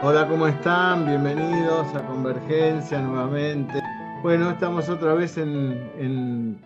[0.00, 1.06] Hola, ¿cómo están?
[1.06, 3.82] Bienvenidos a Convergencia nuevamente.
[4.22, 6.62] Bueno, estamos otra vez en,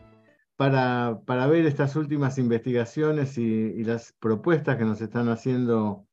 [0.57, 6.07] para, para, ver estas últimas investigaciones y, las propuestas que nos están haciendo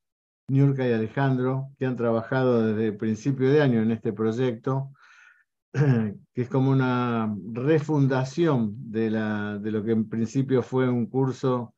[0.47, 4.93] Niurka y Alejandro, que han trabajado desde principio de año en este proyecto,
[5.73, 11.73] que es como una refundación de, la, de lo que en principio fue un curso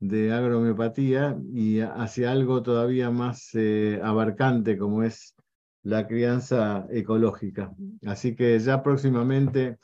[0.00, 5.34] de agromiopatía y hacia algo todavía más eh, abarcante como es
[5.82, 7.72] la crianza ecológica.
[8.04, 9.78] Así que ya próximamente,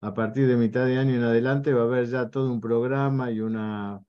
[0.00, 3.30] a partir de mitad de año en adelante, va a haber ya todo un programa
[3.30, 4.00] y una,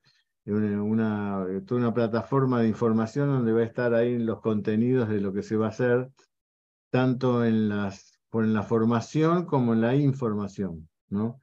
[0.44, 5.32] una, toda una plataforma de información donde va a estar ahí los contenidos de lo
[5.32, 6.10] que se va a hacer,
[6.90, 10.88] tanto en, las, en la formación como en la información.
[11.08, 11.40] ¿no?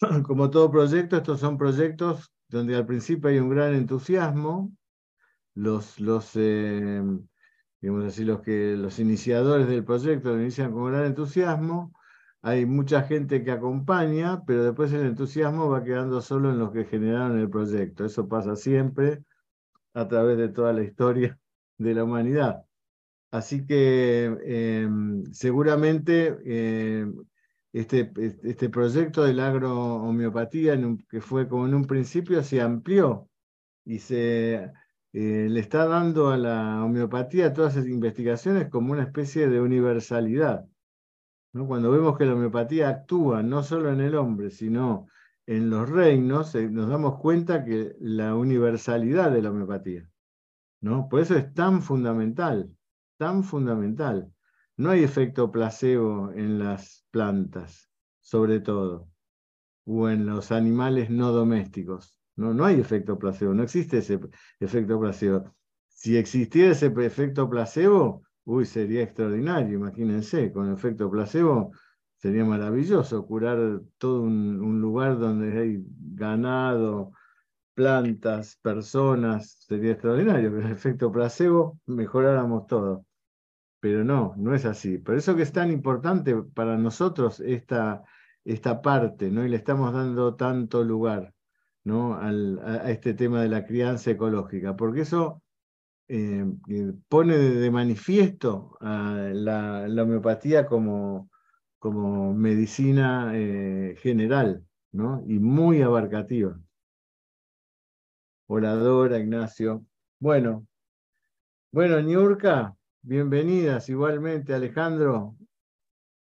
[0.26, 4.72] Como todo proyecto, estos son proyectos donde al principio hay un gran entusiasmo,
[5.54, 7.02] los, los, eh,
[7.80, 11.92] digamos así, los, que, los iniciadores del proyecto lo inician con gran entusiasmo,
[12.42, 16.84] hay mucha gente que acompaña, pero después el entusiasmo va quedando solo en los que
[16.84, 18.04] generaron el proyecto.
[18.04, 19.22] Eso pasa siempre
[19.94, 21.38] a través de toda la historia
[21.78, 22.64] de la humanidad.
[23.30, 27.14] Así que em, seguramente em,
[27.72, 30.78] este, este proyecto de la agrohomeopatía,
[31.08, 33.28] que fue como en un principio, se amplió
[33.84, 34.72] y se
[35.14, 40.66] eh, le está dando a la homeopatía todas esas investigaciones como una especie de universalidad.
[41.52, 41.66] ¿no?
[41.66, 45.06] Cuando vemos que la homeopatía actúa no solo en el hombre, sino
[45.46, 50.08] en los reinos, eh, nos damos cuenta que la universalidad de la homeopatía.
[50.80, 51.08] ¿no?
[51.10, 52.74] Por eso es tan fundamental,
[53.18, 54.31] tan fundamental.
[54.76, 59.08] No hay efecto placebo en las plantas, sobre todo,
[59.84, 62.18] o en los animales no domésticos.
[62.36, 64.18] No, no hay efecto placebo, no existe ese
[64.60, 65.54] efecto placebo.
[65.88, 71.72] Si existiera ese efecto placebo, uy, sería extraordinario, imagínense, con efecto placebo
[72.16, 75.84] sería maravilloso curar todo un, un lugar donde hay
[76.14, 77.12] ganado,
[77.74, 83.04] plantas, personas, sería extraordinario, con el efecto placebo mejoráramos todo
[83.82, 84.98] pero no, no es así.
[84.98, 88.04] Por eso que es tan importante para nosotros esta,
[88.44, 89.44] esta parte, ¿no?
[89.44, 91.34] Y le estamos dando tanto lugar,
[91.82, 92.14] ¿no?
[92.14, 95.42] Al, a, este tema de la crianza ecológica, porque eso
[96.06, 101.28] eh, eh, pone de manifiesto la, homeopatía como,
[101.80, 105.24] como medicina eh, general, ¿no?
[105.26, 106.56] Y muy abarcativa.
[108.46, 109.84] Oradora, Ignacio.
[110.20, 110.68] Bueno,
[111.72, 115.34] bueno, Niurka, Bienvenidas igualmente, Alejandro.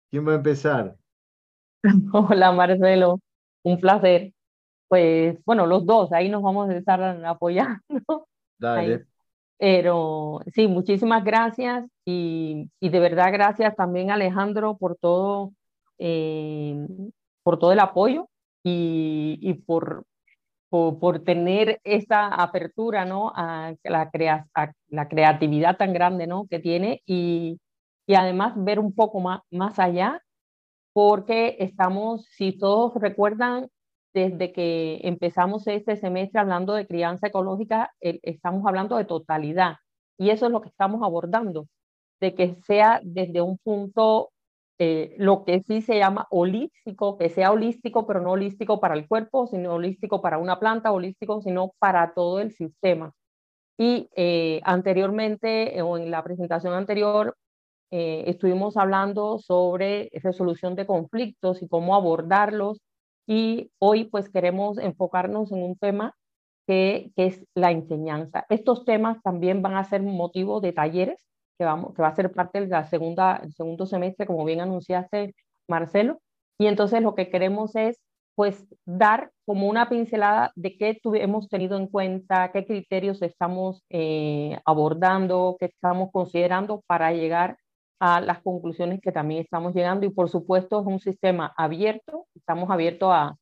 [0.09, 0.97] ¿Quién va a empezar?
[2.13, 3.19] Hola, Marcelo.
[3.65, 4.33] Un placer.
[4.87, 8.29] Pues bueno, los dos, ahí nos vamos a estar apoyando.
[8.59, 9.07] Dale.
[9.59, 15.53] Pero sí, muchísimas gracias y, y, de verdad gracias también Alejandro por todo,
[15.99, 16.77] eh,
[17.43, 18.29] por todo el apoyo
[18.63, 20.05] y, y por,
[20.73, 23.31] por, tener esa apertura ¿no?
[23.37, 24.47] a, la crea
[24.89, 26.47] la creatividad tan grande ¿no?
[26.49, 27.61] que tiene y,
[28.07, 30.23] y además ver un poco más, más allá,
[30.95, 33.69] porque estamos, si todos recuerdan,
[34.15, 39.77] desde que empezamos este semestre hablando de crianza ecológica, estamos hablando de totalidad
[40.19, 41.67] y eso es lo que estamos abordando,
[42.21, 44.32] de que sea desde un punto
[44.85, 49.07] eh, lo que sí se llama holístico, que sea holístico, pero no holístico para el
[49.07, 53.13] cuerpo, sino holístico para una planta, holístico, sino para todo el sistema.
[53.79, 57.37] Y eh, anteriormente, o en la presentación anterior,
[57.93, 62.81] eh, estuvimos hablando sobre resolución de conflictos y cómo abordarlos.
[63.25, 66.17] Y hoy pues queremos enfocarnos en un tema
[66.67, 68.47] que, que es la enseñanza.
[68.49, 71.19] Estos temas también van a ser motivo de talleres
[71.59, 75.35] que, vamos, va a ser parte del la segunda, segundo semestre, como bien anunciaste,
[75.69, 76.21] Marcelo.
[76.59, 78.01] Y entonces lo que queremos es
[78.35, 84.59] pues dar como una pincelada de qué hemos tenido en cuenta, qué criterios estamos eh,
[84.65, 87.59] abordando, qué estamos considerando para llegar
[88.01, 90.07] a las conclusiones que también estamos llegando.
[90.07, 93.37] Y por supuesto es un sistema abierto, estamos abiertos a,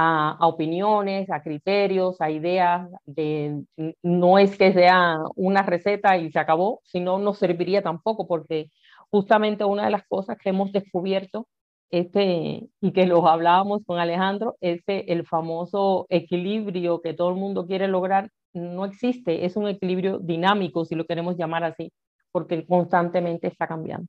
[0.00, 2.88] a, opiniones, a criterios, a ideas.
[3.04, 3.64] De,
[4.02, 8.70] no es que sea una receta y se acabó, sino no serviría tampoco, porque
[9.10, 11.48] justamente una de las cosas que hemos descubierto
[11.90, 17.36] este, y que los hablábamos con Alejandro, es que el famoso equilibrio que todo el
[17.36, 21.92] mundo quiere lograr no existe, es un equilibrio dinámico, si lo queremos llamar así,
[22.30, 24.06] porque constantemente está cambiando.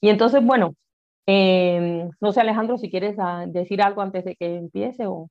[0.00, 0.74] Y entonces, bueno,
[1.26, 5.30] eh, no sé, Alejandro, si quieres ah, decir algo antes de que empiece o...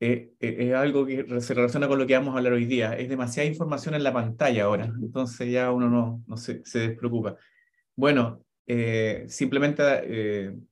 [0.00, 2.94] eh, eh, es algo que se relaciona con lo que vamos a hablar hoy día.
[2.96, 7.36] Es demasiada información en la pantalla ahora, entonces ya uno no, no se, se despreocupa.
[7.94, 9.82] Bueno, eh, simplemente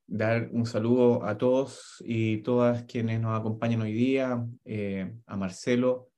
[0.06, 4.44] dar un saludo a todos y todas quienes nos acompañan hoy día,
[5.26, 6.10] a Marcelo.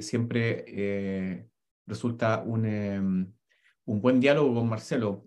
[0.00, 1.46] siempre
[1.86, 3.32] resulta un, em,
[3.86, 5.24] un buen diálogo con Marcelo.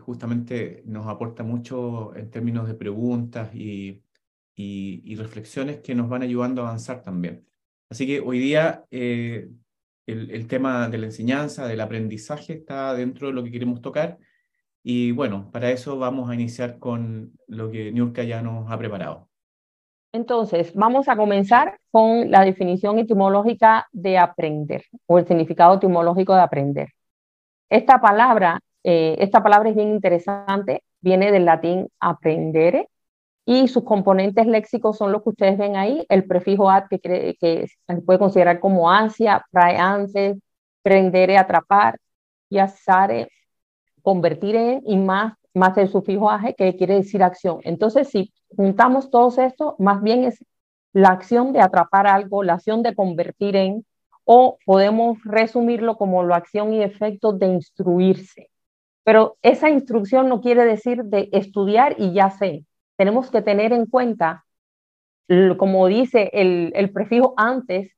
[0.00, 4.02] Justamente nos aporta mucho en términos de preguntas y
[4.54, 7.46] y, reflexiones que nos van ayudando a avanzar también.
[7.90, 9.48] Así que hoy día eh,
[10.06, 14.18] el, tema de la enseñanza, del aprendizaje está dentro de lo que queremos tocar.
[14.82, 19.28] Y bueno, para eso vamos a iniciar con lo que Niurka ya nos ha preparado.
[20.14, 26.40] Entonces, vamos a comenzar con la definición etimológica de aprender o el significado etimológico de
[26.40, 26.88] aprender.
[27.70, 32.88] Esta palabra, eh, esta palabra es bien interesante, viene del latín aprendere,
[33.44, 37.36] y sus componentes léxicos son los que ustedes ven ahí, el prefijo ad que,
[37.86, 40.38] se puede considerar como ansia, prae antes,
[40.82, 41.98] prendere, atrapar,
[42.48, 43.28] y asare,
[44.02, 47.60] convertir en, y más, más el sufijo age, que quiere decir acción.
[47.64, 50.44] Entonces, si juntamos todos esto, más bien es
[50.92, 53.86] la acción de atrapar algo, la acción de convertir en,
[54.24, 58.51] o podemos resumirlo como la acción y efecto de instruirse.
[59.04, 62.64] Pero esa instrucción no quiere decir de estudiar y ya sé,
[62.96, 64.44] tenemos que tener en cuenta,
[65.56, 67.92] como dice el, prefijo antes,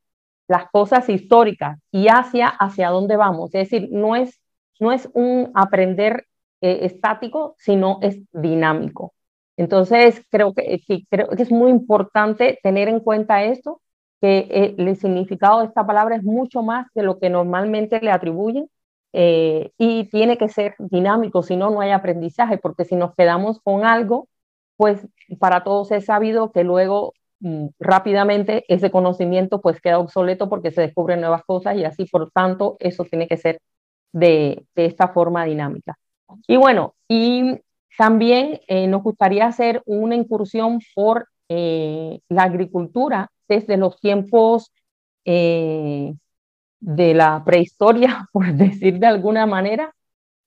[0.47, 3.53] las cosas históricas y hacia hacia dónde vamos.
[3.53, 4.39] Es decir, no es,
[4.79, 6.27] no es un aprender
[6.61, 9.13] eh, estático, sino es dinámico.
[9.57, 13.81] Entonces, creo que, creo que es muy importante tener en cuenta esto,
[14.21, 18.11] que eh, el significado de esta palabra es mucho más de lo que normalmente le
[18.11, 18.69] atribuyen
[19.17, 23.61] eh, y tiene que ser dinámico, si no, no hay aprendizaje, porque si nos quedamos
[23.61, 24.27] con algo
[24.77, 25.07] pues
[25.39, 30.81] para todos es sabido que luego mm, rápidamente ese conocimiento pues queda obsoleto porque se
[30.81, 33.61] descubren nuevas cosas y así, por tanto, eso tiene que ser
[34.11, 35.97] de, esta forma dinámica.
[36.47, 37.61] Y bueno, y
[37.97, 44.71] también eh, nos gustaría hacer una incursión por eh, la agricultura desde los tiempos
[45.23, 46.13] eh,
[46.85, 49.93] de la prehistoria, por decir de alguna manera,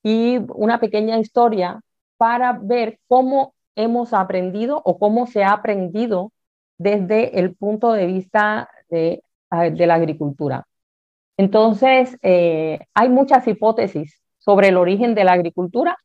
[0.02, 1.80] y una pequeña historia
[2.16, 6.32] para ver cómo hemos aprendido o cómo se ha aprendido
[6.78, 10.66] desde el punto de vista de, la agricultura.
[11.36, 15.96] Entonces, eh, hay muchas hipótesis sobre el origen de la agricultura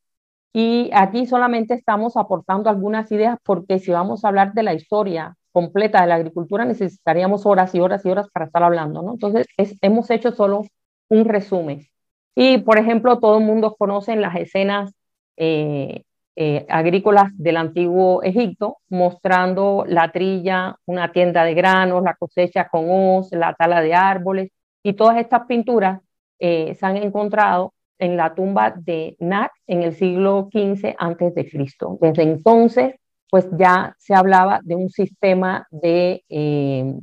[0.51, 5.35] y aquí solamente estamos aportando algunas ideas porque si vamos a hablar de la historia
[5.53, 9.13] completa de la agricultura necesitaríamos horas y horas y horas para estar hablando, ¿no?
[9.13, 9.47] Entonces,
[9.81, 10.63] hemos hecho solo
[11.09, 11.87] un resumen.
[12.35, 14.91] Y, por ejemplo, todo el mundo conoce las escenas
[15.37, 16.03] eh,
[16.35, 22.85] eh, agrícolas del antiguo Egipto, mostrando la trilla, una tienda de granos, la cosecha con
[22.89, 24.49] hoz, la tala de árboles,
[24.81, 26.01] y todas estas pinturas
[26.39, 31.49] eh, se han encontrado en la tumba de Nat en el siglo XV antes de
[31.49, 31.97] Cristo.
[32.01, 32.95] Desde entonces,
[33.33, 36.93] pues ya se hablaba de un sistema de, eh,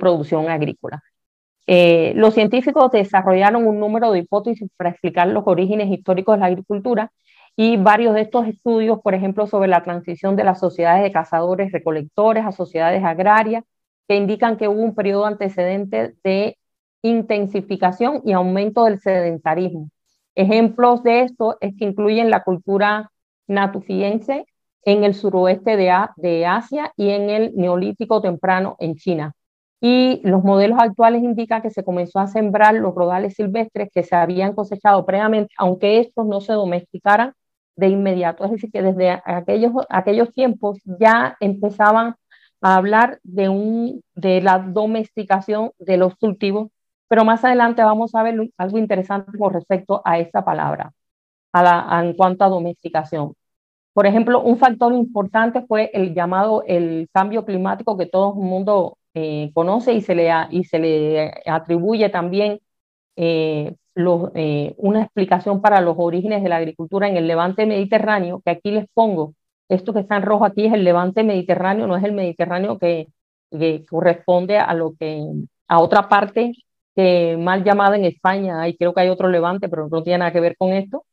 [0.00, 1.02] producción agrícola.
[2.14, 7.12] los científicos desarrollaron un número de hipótesis para explicar los orígenes históricos de la agricultura
[7.54, 11.70] y varios de estos estudios, por ejemplo, sobre la transición de las sociedades de cazadores
[11.70, 13.62] recolectores a sociedades agrarias,
[14.08, 16.56] que indican que hubo un periodo antecedente de
[17.02, 19.90] intensificación y aumento del sedentarismo.
[20.34, 23.10] Ejemplos de esto es que incluyen la cultura
[23.46, 24.46] natufiense
[24.88, 29.34] en el suroeste de, Asia y en el neolítico temprano en China.
[29.80, 34.16] Y los modelos actuales indican que se comenzó a sembrar los rodales silvestres que se
[34.16, 37.34] habían cosechado previamente, aunque estos no se domesticaran
[37.76, 38.44] de inmediato.
[38.46, 42.16] Es decir, que desde aquellos, aquellos tiempos ya empezaban
[42.62, 46.70] a hablar de, un, de la domesticación de los cultivos,
[47.08, 50.92] pero más adelante vamos a ver algo interesante con respecto a esta palabra,
[51.52, 53.34] a la, en cuanto a domesticación.
[53.92, 58.98] Por ejemplo, un factor importante fue el llamado el cambio climático que todo el mundo
[59.14, 62.60] eh, conoce y se, le, y se le atribuye también
[63.16, 63.74] eh,
[64.34, 68.70] eh, una explicación para los orígenes de la agricultura en el levante mediterráneo, que aquí
[68.70, 69.34] les pongo,
[69.68, 73.08] esto que está en rojo aquí es el levante mediterráneo, no es el mediterráneo que,
[73.90, 75.24] corresponde a lo que,
[75.68, 76.52] a otra parte
[76.94, 80.32] que mal llamada en España, y creo que hay otro levante, pero no tiene nada
[80.32, 81.04] que ver con esto,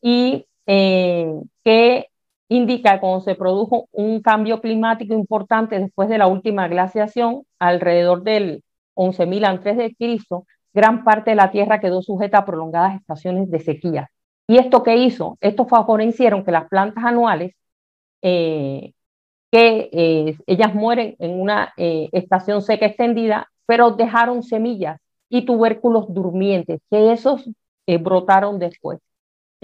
[0.00, 1.32] y eh,
[1.64, 2.08] que
[2.48, 8.62] indica cuando se produjo un cambio climático importante después de la última glaciación, alrededor del
[8.94, 13.60] 11.000 antes de Cristo, gran parte de la tierra quedó sujeta a prolongadas estaciones de
[13.60, 14.10] sequía.
[14.46, 15.38] ¿Y esto qué hizo?
[15.40, 17.54] Estos favorecieron que las plantas anuales
[18.22, 18.92] eh,
[19.50, 26.80] que eh, ellas mueren en una estación seca extendida, pero dejaron semillas y tubérculos durmientes,
[26.90, 27.48] que esos
[28.00, 28.98] brotaron después.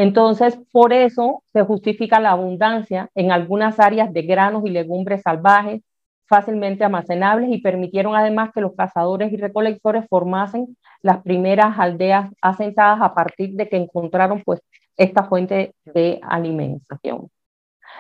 [0.01, 5.83] Entonces, por eso se justifica la abundancia en algunas áreas de granos y legumbres salvajes
[6.27, 13.03] fácilmente almacenables y permitieron además que los cazadores y recolectores formasen las primeras aldeas asentadas
[13.03, 14.63] a partir de que encontraron pues
[14.97, 17.29] esta fuente de alimentación.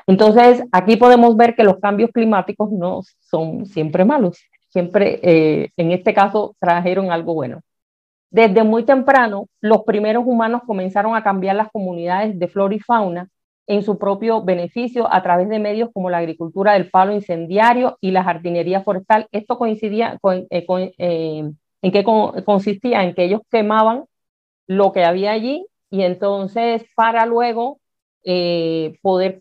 [0.06, 4.38] Entonces, aquí podemos ver que los cambios climáticos no son siempre malos,
[4.70, 7.60] siempre eh, en este caso trajeron algo bueno.
[8.30, 13.28] Desde muy temprano, los primeros humanos comenzaron a cambiar las comunidades de flora y fauna
[13.66, 18.12] en su propio beneficio a través de medios como la agricultura del palo incendiario y
[18.12, 19.28] la jardinería forestal.
[19.32, 20.66] Esto coincidía con, eh,
[20.98, 24.04] eh, en qué consistía en que ellos quemaban
[24.66, 27.80] lo que había allí y entonces para luego
[28.24, 29.40] eh, poder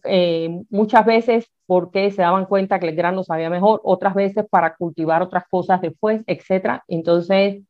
[0.69, 5.21] muchas veces porque se daban cuenta que el grano sabía mejor, otras veces para cultivar
[5.21, 6.83] otras cosas después, etcétera.
[6.87, 7.63] Entonces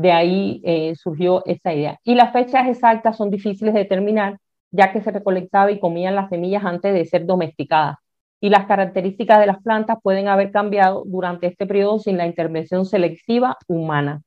[0.00, 1.98] de ahí surgió esta idea.
[2.04, 4.38] Y las fechas exactas son difíciles de determinar,
[4.70, 7.96] ya que se recolectaba y comían las semillas antes de ser domesticadas.
[8.40, 12.86] Y las características de las plantas pueden haber cambiado durante este periodo sin la intervención
[12.86, 14.22] selectiva humana.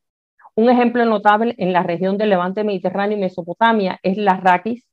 [0.56, 4.86] Un ejemplo notable en la región del Levante Mediterráneo y Mesopotamia es la raquis,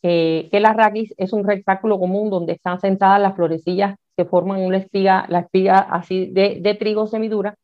[0.00, 4.76] que la raquis es un rectángulo común donde están sentadas las florecillas que forman una
[4.76, 7.56] espiga, la espiga así de trigo semidura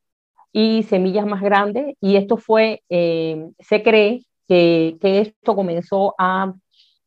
[0.55, 1.95] y semillas más grandes.
[2.01, 6.55] Y esto fue, eh, se cree que, que, esto comenzó a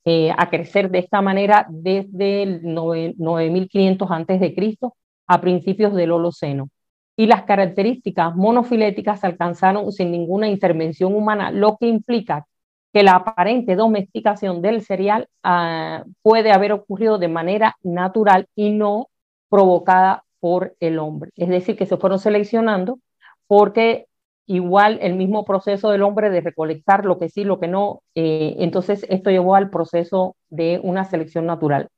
[0.10, 4.96] eh, a crecer de esta manera desde el 9500 antes de Cristo
[5.28, 6.70] a principios del Holoceno.
[7.18, 12.46] Y las características monofiléticas se alcanzaron sin ninguna intervención humana, lo que implica
[12.94, 19.10] que la aparente domesticación del cereal ah, puede haber ocurrido de manera natural y no
[19.50, 21.32] provocada por el hombre.
[21.36, 23.00] Es decir, que se fueron seleccionando
[23.48, 24.08] porque
[24.46, 28.02] igual el mismo proceso del hombre de recolectar lo que sí, lo que no.
[28.16, 31.90] Eh, entonces, esto llevó al proceso de una selección natural.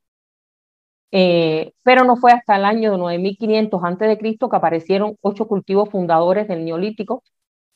[1.12, 4.18] Eh, pero no fue hasta el año 9500 a.C.
[4.20, 7.24] que aparecieron ocho cultivos fundadores del Neolítico,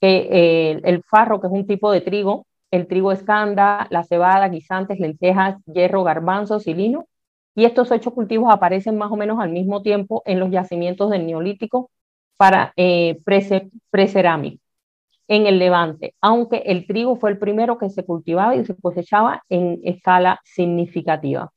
[0.01, 4.49] que eh, el farro, que es un tipo de trigo, el trigo escanda, la cebada,
[4.49, 7.07] guisantes, lentejas, hierro, garbanzos y lino.
[7.55, 11.25] Y estos ocho cultivos aparecen más o menos al mismo tiempo en los yacimientos del
[11.27, 11.91] Neolítico
[12.37, 13.19] para eh,
[13.89, 14.63] precerámico
[15.27, 19.43] en el Levante, aunque el trigo fue el primero que se cultivaba y se cosechaba
[19.49, 21.51] en escala significativa.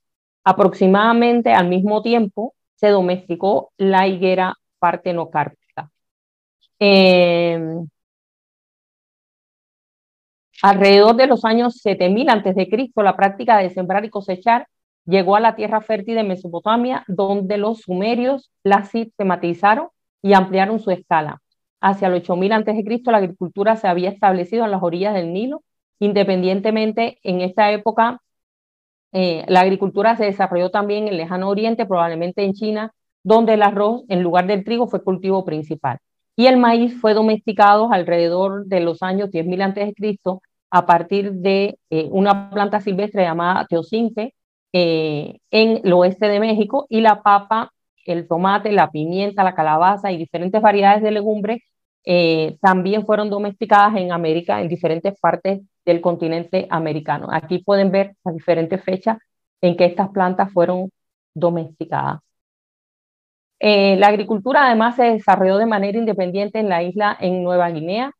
[0.45, 5.90] Aproximadamente al mismo tiempo se domesticó la higuera partenocárpica.
[6.78, 7.59] Eh,
[10.62, 14.68] alrededor de los años 7000 a.C., la práctica de sembrar y cosechar
[15.04, 19.88] llegó a la tierra fértil de Mesopotamia, donde los sumerios la sistematizaron
[20.23, 21.40] y ampliaron su escala
[21.80, 25.62] hacia el 8000 a.C., la agricultura se había establecido en las orillas del Nilo.
[25.99, 28.20] Independientemente, en esta época,
[29.12, 32.92] eh, la agricultura se desarrolló también en el lejano oriente, probablemente en China,
[33.23, 35.99] donde el arroz, en lugar del trigo, fue cultivo principal.
[36.37, 40.40] Y el maíz fue domesticado alrededor de los años 10.000 a.C.
[40.70, 44.35] a partir de eh, una planta silvestre llamada teocinque
[44.73, 47.73] eh, en el oeste de México y la papa
[48.06, 51.62] el tomate, la pimienta, la calabaza y diferentes variedades de legumbres
[52.04, 57.28] eh, también fueron domesticadas en América, en diferentes partes del continente americano.
[57.30, 59.18] Aquí pueden ver las diferentes fechas
[59.60, 60.90] en que estas plantas fueron
[61.34, 62.20] domesticadas.
[63.58, 68.12] Eh, la agricultura además se desarrolló de manera independiente en la isla en Nueva Guinea.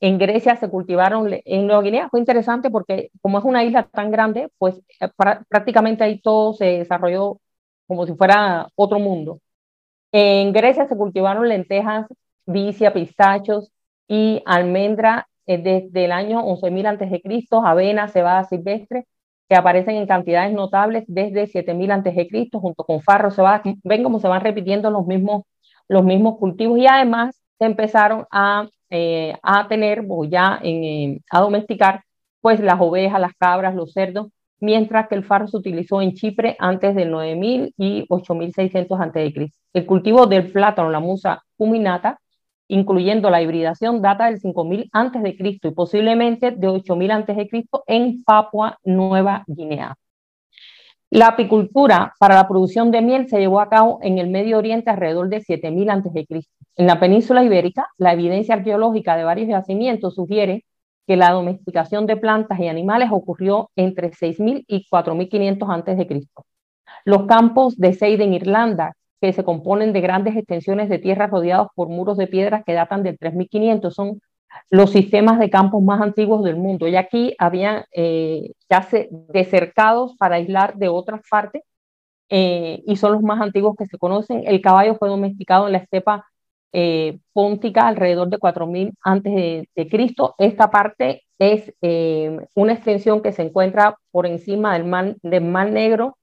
[0.00, 4.10] En Grecia se cultivaron, en Nueva Guinea fue interesante porque como es una isla tan
[4.10, 5.08] grande, pues eh,
[5.48, 7.40] prácticamente ahí todo se desarrolló
[7.92, 9.40] como si fuera otro mundo.
[10.12, 12.06] En Grecia se cultivaron lentejas,
[12.46, 13.70] vicia, pistachos
[14.08, 19.06] y almendra eh, desde el año 11.000 a.C., avena, cebada silvestre,
[19.46, 23.62] que aparecen en cantidades notables desde 7.000 a.C., junto con farro, cebada.
[23.84, 25.42] Ven cómo se van repitiendo los mismos,
[25.86, 31.40] los mismos cultivos y además se empezaron a, eh, a tener, o ya en, a
[31.40, 32.04] domesticar,
[32.40, 34.28] pues las ovejas, las cabras, los cerdos,
[34.62, 39.50] mientras que el farro se utilizó en Chipre antes del 9000 y 8600 a.C.
[39.74, 42.20] El cultivo del plátano, la musa cuminata,
[42.68, 45.36] incluyendo la hibridación, data del 5000 a.C.
[45.38, 47.48] y posiblemente de 8000 a.C.
[47.88, 49.96] en Papua Nueva Guinea.
[51.10, 54.90] La apicultura para la producción de miel se llevó a cabo en el Medio Oriente
[54.90, 56.26] alrededor de 7000 a.C.
[56.76, 60.64] En la península ibérica, la evidencia arqueológica de varios yacimientos sugiere
[61.16, 66.28] la domesticación de plantas y animales ocurrió entre 6.000 y 4.500 a.C.
[67.04, 71.68] Los campos de Seide en Irlanda, que se componen de grandes extensiones de tierra rodeados
[71.74, 73.94] por muros de piedra que datan del 3500.
[73.94, 74.20] Son
[74.70, 76.88] los sistemas de campos más antiguos del mundo.
[76.88, 81.62] Y aquí había eh, ya se, desercados para aislar de otras partes
[82.28, 84.42] eh, y son los más antiguos que se conocen.
[84.46, 86.26] El caballo fue domesticado en la estepa
[86.72, 90.34] eh, póntica alrededor de 4000 antes de, Cristo.
[90.38, 96.16] Esta parte es eh, una extensión que se encuentra por encima del mar, Negro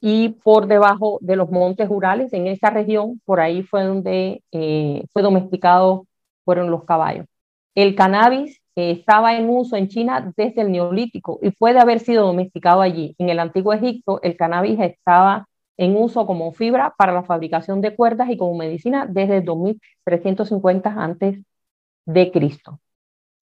[0.00, 2.32] y por debajo de los montes Urales.
[2.32, 6.06] En esa región, por ahí fue donde eh, fue domesticado,
[6.44, 7.26] fueron los caballos.
[7.74, 12.80] El cannabis estaba en uso en China desde el Neolítico y puede haber sido domesticado
[12.80, 13.14] allí.
[13.18, 15.47] En el antiguo Egipto, el cannabis estaba
[15.78, 21.40] en uso como fibra para la fabricación de cuerdas y como medicina desde 2350 antes.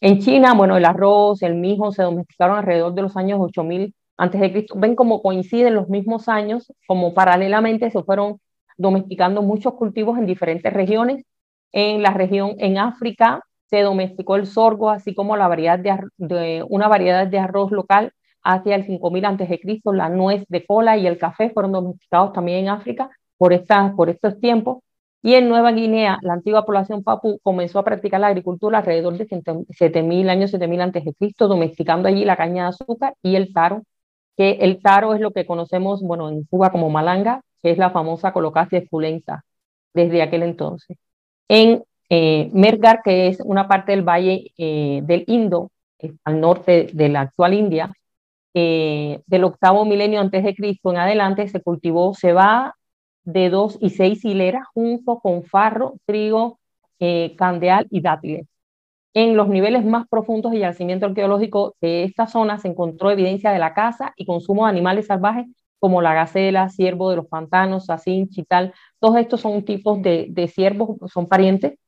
[0.01, 4.41] En China, bueno, el arroz, el mijo se domesticaron alrededor de los años 8000 antes
[4.41, 4.75] de Cristo.
[4.77, 8.41] Ven cómo coinciden los mismos años, como paralelamente se fueron
[8.77, 11.25] domesticando muchos cultivos en diferentes regiones.
[11.73, 16.89] En la región, en África, se domesticó el sorgo, así como la variedad de, una
[16.89, 18.13] variedad de arroz local
[18.47, 19.61] hacia el 5000 a.C.,
[19.93, 23.53] la nuez de cola y el café fueron domesticados también en África por,
[23.97, 24.79] por estos tiempos.
[25.23, 29.27] Y en Nueva Guinea, la antigua población papú comenzó a practicar la agricultura alrededor de
[29.27, 33.83] 7000 años 7000 a.C., domesticando allí la caña de azúcar y el taro,
[34.37, 37.91] que el taro es lo que conocemos, bueno, en Cuba como malanga, que es la
[37.91, 39.45] famosa colocasia esculenta
[39.95, 40.97] desde aquel entonces.
[41.49, 45.71] En eh, Mergar, que es una parte del valle eh, del Indo,
[46.25, 47.93] al norte de la actual India,
[48.59, 52.75] eh, del octavo milenio antes de Cristo en adelante se cultivó cebada
[53.25, 56.59] de dos y seis hileras junto con farro, trigo,
[56.99, 58.47] eh, candeal y dátiles.
[59.15, 63.59] En los niveles más profundos del yacimiento arqueológico de esta zona se encontró evidencia de
[63.59, 65.47] la caza y consumo de animales salvajes
[65.79, 68.73] como la gacela, ciervo de los pantanos, sacín, chital.
[69.01, 71.79] Todos estos son tipos de, de ciervos, son parientes.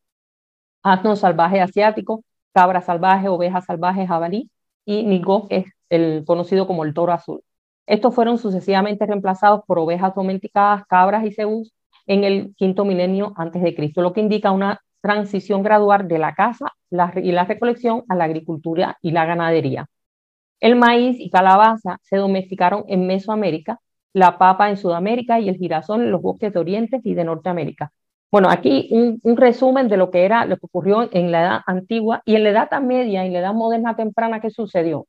[0.82, 4.50] Asno salvaje asiático, cabra salvaje, oveja salvaje, jabalí
[4.84, 7.42] y nigó, que es el conocido como el toro azul.
[7.86, 11.72] Estos fueron sucesivamente reemplazados por ovejas domesticadas, cabras y cebús
[12.06, 16.34] en el quinto milenio antes de Cristo, lo que indica una transición gradual de la
[16.34, 19.86] caza y la recolección a la agricultura y la ganadería.
[20.60, 23.80] El maíz y calabaza se domesticaron en Mesoamérica,
[24.12, 27.92] la papa en Sudamérica y el girasol en los bosques de Oriente y de Norteamérica.
[28.30, 32.22] Bueno, aquí un, resumen de lo que era lo que ocurrió en la edad antigua
[32.26, 35.06] y en la edad media en la edad moderna temprana que sucedió.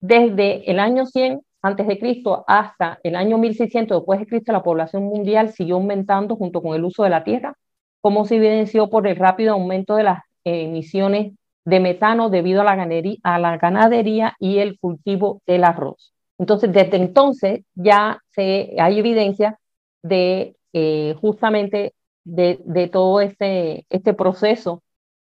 [0.00, 4.62] Desde el año 100 antes de Cristo hasta el año 1600 después de Cristo, la
[4.62, 7.54] población mundial siguió aumentando junto con el uso de la tierra,
[8.00, 11.34] como se evidenció por el rápido aumento de las emisiones
[11.64, 16.14] de metano debido a la, ganadería, y el cultivo del arroz.
[16.38, 19.58] Entonces, desde entonces ya se, hay evidencia
[20.02, 24.82] de eh, justamente de, todo este, este proceso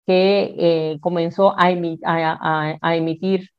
[0.05, 1.71] que eh, comenzó a,
[2.95, 3.49] emitir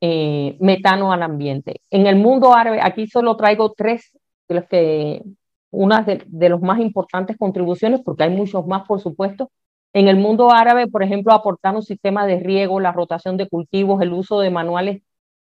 [0.00, 1.80] eh, metano al ambiente.
[1.90, 4.16] En el mundo árabe, aquí solo traigo tres
[4.48, 5.22] de los que,
[5.70, 9.50] una de, de los más importantes contribuciones, porque hay muchos más, por supuesto.
[9.92, 14.12] En el mundo árabe, por ejemplo, aportaron sistemas de riego, la rotación de cultivos, el
[14.12, 15.02] uso de manuales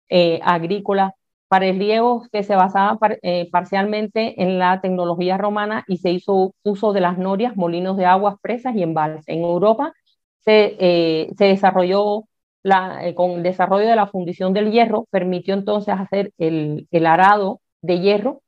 [0.08, 1.12] eh, agrícolas
[1.48, 6.54] para el riego que se basaba eh, parcialmente en la tecnología romana y se hizo
[6.64, 9.24] uso de las norias, molinos de aguas, presas y embalses.
[9.28, 9.92] En Europa
[10.40, 12.24] se, se desarrolló
[12.64, 17.60] eh, con el desarrollo de la fundición del hierro, permitió entonces hacer el, el arado
[17.82, 18.42] de hierro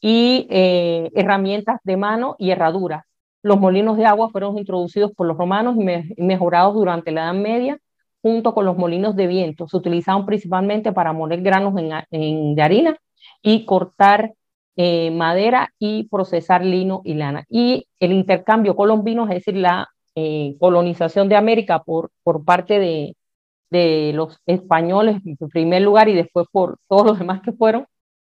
[0.00, 3.04] y eh, herramientas de mano y herraduras.
[3.42, 7.78] Los molinos de agua fueron introducidos por los romanos y, mejorados durante la Edad Media,
[8.20, 9.66] junto con los molinos de viento.
[9.66, 11.74] Se utilizaban principalmente para moler granos
[12.10, 12.96] en, de harina
[13.42, 14.34] y cortar
[14.76, 17.44] eh, madera y procesar lino y lana.
[17.48, 19.88] Y el intercambio colombino, es decir, la
[20.60, 23.16] colonización de América por, por parte de,
[23.74, 27.86] de los españoles en primer lugar y después por todos los demás que fueron,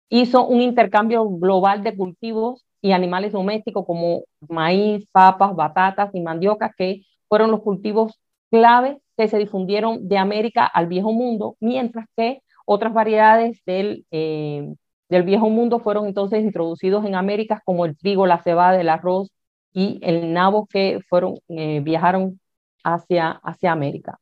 [0.10, 6.74] hizo un intercambio global de cultivos y animales domésticos como maíz, papas, batatas y mandioca,
[6.78, 8.20] que fueron los cultivos
[8.52, 14.74] clave que se difundieron de América al viejo mundo, mientras que otras variedades del, eh,
[15.10, 19.30] del viejo mundo fueron entonces introducidos en América, como el trigo, la cebada, el arroz
[19.74, 22.40] y el nabo, que fueron, eh, viajaron
[22.84, 24.21] hacia, hacia América.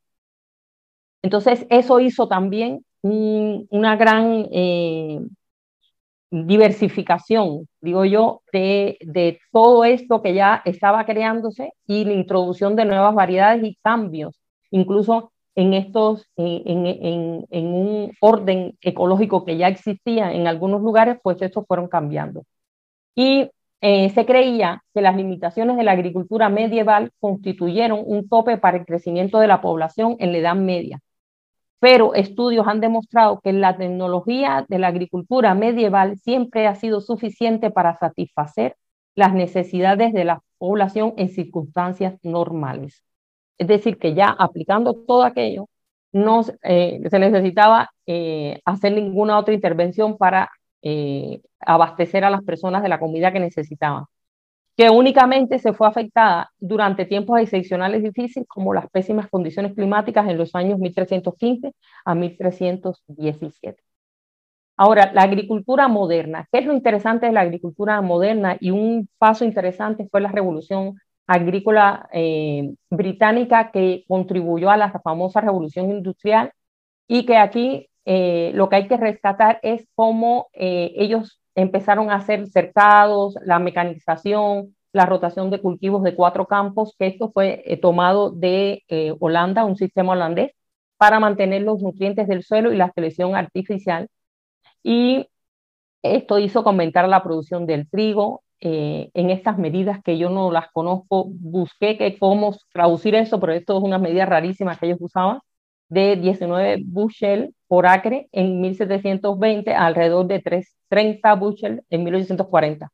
[1.21, 5.19] Entonces, eso hizo también una gran eh,
[6.31, 13.15] diversificación, digo yo, de, todo esto que ya estaba creándose y la introducción de nuevas
[13.15, 14.39] variedades y cambios,
[14.71, 21.65] incluso en estos, en un orden ecológico que ya existía en algunos lugares, pues estos
[21.67, 22.43] fueron cambiando.
[23.15, 23.49] Y
[23.81, 28.85] eh, se creía que las limitaciones de la agricultura medieval constituyeron un tope para el
[28.85, 30.99] crecimiento de la población en la Edad Media.
[31.79, 37.71] Pero estudios han demostrado que la tecnología de la agricultura medieval siempre ha sido suficiente
[37.71, 38.75] para satisfacer
[39.15, 43.03] las necesidades de la población en circunstancias normales.
[43.57, 45.67] Es decir, que ya aplicando todo aquello,
[46.11, 50.49] no eh, se necesitaba eh, hacer ninguna otra intervención para
[50.81, 54.05] eh, abastecer a las personas de la comida que necesitaban,
[54.79, 60.37] que únicamente se fue afectada durante tiempos excepcionales difíciles como las pésimas condiciones climáticas en
[60.37, 63.83] los años 1315 a 1317.
[64.77, 66.47] Ahora, la agricultura moderna.
[66.49, 68.55] ¿Qué es lo interesante de la agricultura moderna?
[68.61, 70.95] Y un paso interesante fue la revolución
[71.27, 76.53] agrícola eh, británica que contribuyó a la famosa revolución industrial
[77.05, 82.15] y que aquí eh, lo que hay que rescatar es cómo eh, ellos empezaron a
[82.15, 88.31] hacer cercados, la mecanización, la rotación de cultivos de cuatro campos, que esto fue tomado
[88.31, 88.83] de
[89.19, 90.51] Holanda, un sistema holandés,
[90.97, 94.09] para mantener los nutrientes del suelo y la selección artificial
[94.83, 95.27] y
[96.03, 98.43] esto hizo aumentar la producción del trigo.
[98.61, 103.53] Eh, en estas medidas que yo no las conozco, busqué que cómo traducir eso, pero
[103.53, 105.39] esto es una medida rarísima que ellos usaban,
[105.89, 112.91] de 19 bushel por acre en 1720 alrededor de 3, 30 bushel en 1840,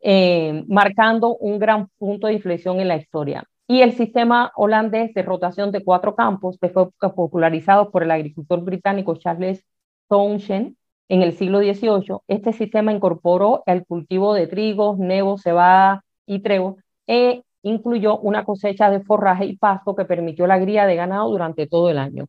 [0.00, 3.44] eh, marcando un gran punto de inflexión en la historia.
[3.66, 8.62] Y el sistema holandés de rotación de cuatro campos, que fue popularizado por el agricultor
[8.62, 9.64] británico Charles
[10.08, 10.76] Townshend,
[11.08, 16.78] en el siglo XVIII, este sistema incorporó el cultivo de trigo, nevo, cebada y trevo
[17.06, 21.66] e incluyó una cosecha de forraje y pasto que permitió la cría de ganado durante
[21.66, 22.26] todo el año.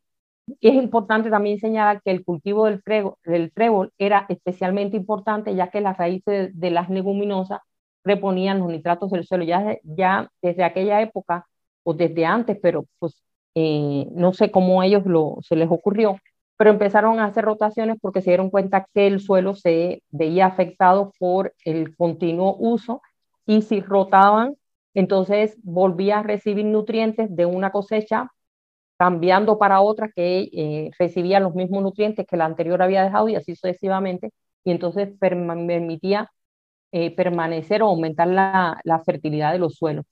[0.61, 2.81] Es importante también señalar que el cultivo del,
[3.23, 7.61] del trébol era especialmente importante ya que las raíces de, las leguminosas
[8.03, 9.43] reponían los nitratos del suelo.
[9.45, 11.47] Ya, desde aquella época,
[11.83, 13.23] o desde antes, pero pues
[13.55, 16.17] eh, no sé cómo a ellos lo, se les ocurrió,
[16.57, 21.11] pero empezaron a hacer rotaciones porque se dieron cuenta que el suelo se veía afectado
[21.19, 23.01] por el continuo uso
[23.45, 24.55] y si rotaban,
[24.93, 28.31] entonces volvía a recibir nutrientes de una cosecha
[28.97, 33.35] cambiando para otra que eh, recibía los mismos nutrientes que la anterior había dejado y
[33.35, 34.31] así sucesivamente,
[34.63, 36.31] y entonces permitía
[36.91, 40.05] eh, permanecer o aumentar la, la fertilidad de los suelos.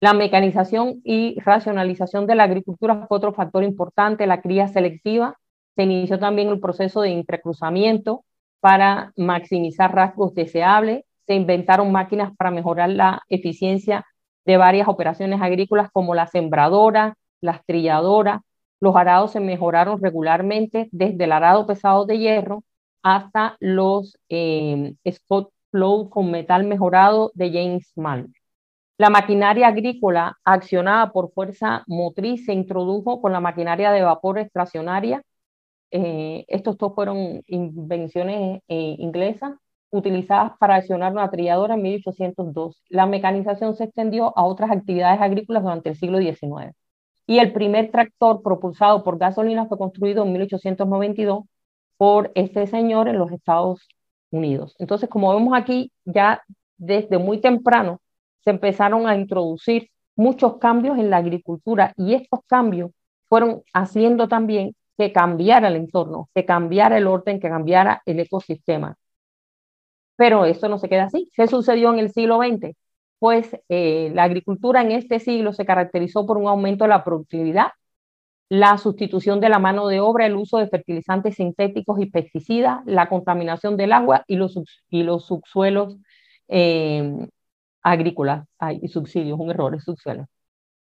[0.00, 5.38] La mecanización y racionalización de la agricultura fue otro factor importante, la cría selectiva.
[5.76, 8.24] Se inició también el proceso de entrecruzamiento
[8.60, 11.04] para maximizar rasgos deseables.
[11.26, 14.04] Se inventaron máquinas para mejorar la eficiencia
[14.44, 18.40] de varias operaciones agrícolas como la sembradora, las trilladoras.
[18.80, 22.64] Los arados se mejoraron regularmente desde el arado pesado de hierro
[23.02, 28.32] hasta los eh, Scott Flow con metal mejorado de James Malm.
[28.98, 35.22] La maquinaria agrícola accionada por fuerza motriz se introdujo con la maquinaria de vapor extraccionaria.
[35.90, 39.54] Eh, estos dos fueron invenciones eh, inglesas
[39.90, 42.82] utilizadas para accionar una trilladora en 1802.
[42.88, 46.74] La mecanización se extendió a otras actividades agrícolas durante el siglo XIX.
[47.26, 51.44] Y el primer tractor propulsado por gasolina fue construido en 1892
[51.96, 53.86] por este señor en los Estados
[54.30, 54.74] Unidos.
[54.78, 56.42] Entonces, como vemos aquí, ya
[56.76, 58.00] desde muy temprano
[58.40, 62.90] se empezaron a introducir muchos cambios en la agricultura y estos cambios
[63.28, 68.96] fueron haciendo también que cambiara el entorno, que cambiara el orden, que cambiara el ecosistema.
[70.16, 71.30] Pero esto no se queda así.
[71.34, 72.76] ¿Qué sucedió en el siglo XX?
[73.22, 77.68] Pues eh, la agricultura en este siglo se caracterizó por un aumento de la productividad,
[78.48, 83.08] la sustitución de la mano de obra, el uso de fertilizantes sintéticos y pesticidas, la
[83.08, 84.58] contaminación del agua y los,
[84.90, 85.98] y los subsuelos
[86.48, 87.28] eh,
[87.82, 88.44] agrícolas
[88.80, 90.26] y subsidios, un error, es subsuelo.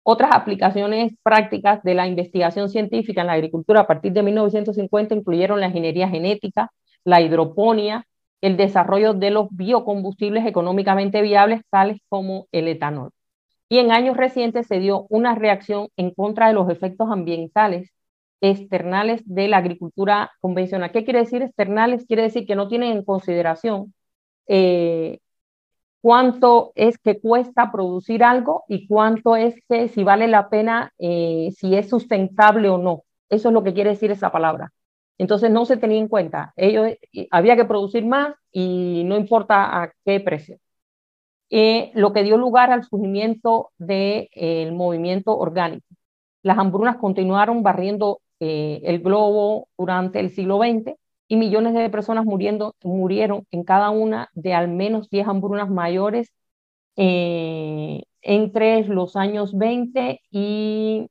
[0.03, 5.59] Otras aplicaciones prácticas de la investigación científica en la agricultura a partir de 1950 incluyeron
[5.59, 6.71] la ingeniería genética,
[7.03, 8.05] la hidroponía,
[8.41, 13.11] el desarrollo de los biocombustibles económicamente viables, tales como el etanol.
[13.69, 17.91] Y en años recientes se dio una reacción en contra de los efectos ambientales
[18.41, 20.91] externales de la agricultura convencional.
[20.91, 22.05] ¿Qué quiere decir externales?
[22.05, 23.93] Quiere decir que no tienen en consideración
[24.47, 25.19] eh,
[26.01, 31.49] cuánto es que cuesta producir algo y cuánto es que si vale la pena, eh,
[31.57, 33.03] si es sustentable o no.
[33.29, 34.71] Eso es lo que quiere decir esa palabra.
[35.17, 36.53] Entonces no se tenía en cuenta.
[36.57, 36.93] Ellos,
[37.31, 40.59] había que producir más y no importa a qué precio.
[41.49, 45.85] Eh, lo que dio lugar al surgimiento del de, movimiento orgánico.
[46.43, 50.95] Las hambrunas continuaron barriendo eh, el globo durante el siglo XX
[51.27, 56.33] y millones de personas muriendo, murieron en cada una de al menos 10 hambrunas mayores
[56.97, 61.09] eh, entre los años 20 y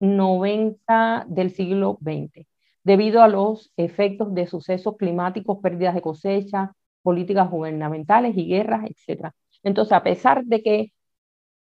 [0.00, 2.46] 90 del siglo XX,
[2.88, 6.72] debido a los efectos de sucesos climáticos, pérdidas de cosecha,
[7.02, 9.30] políticas gubernamentales y guerras, etc.
[9.62, 10.92] Entonces, a pesar de que,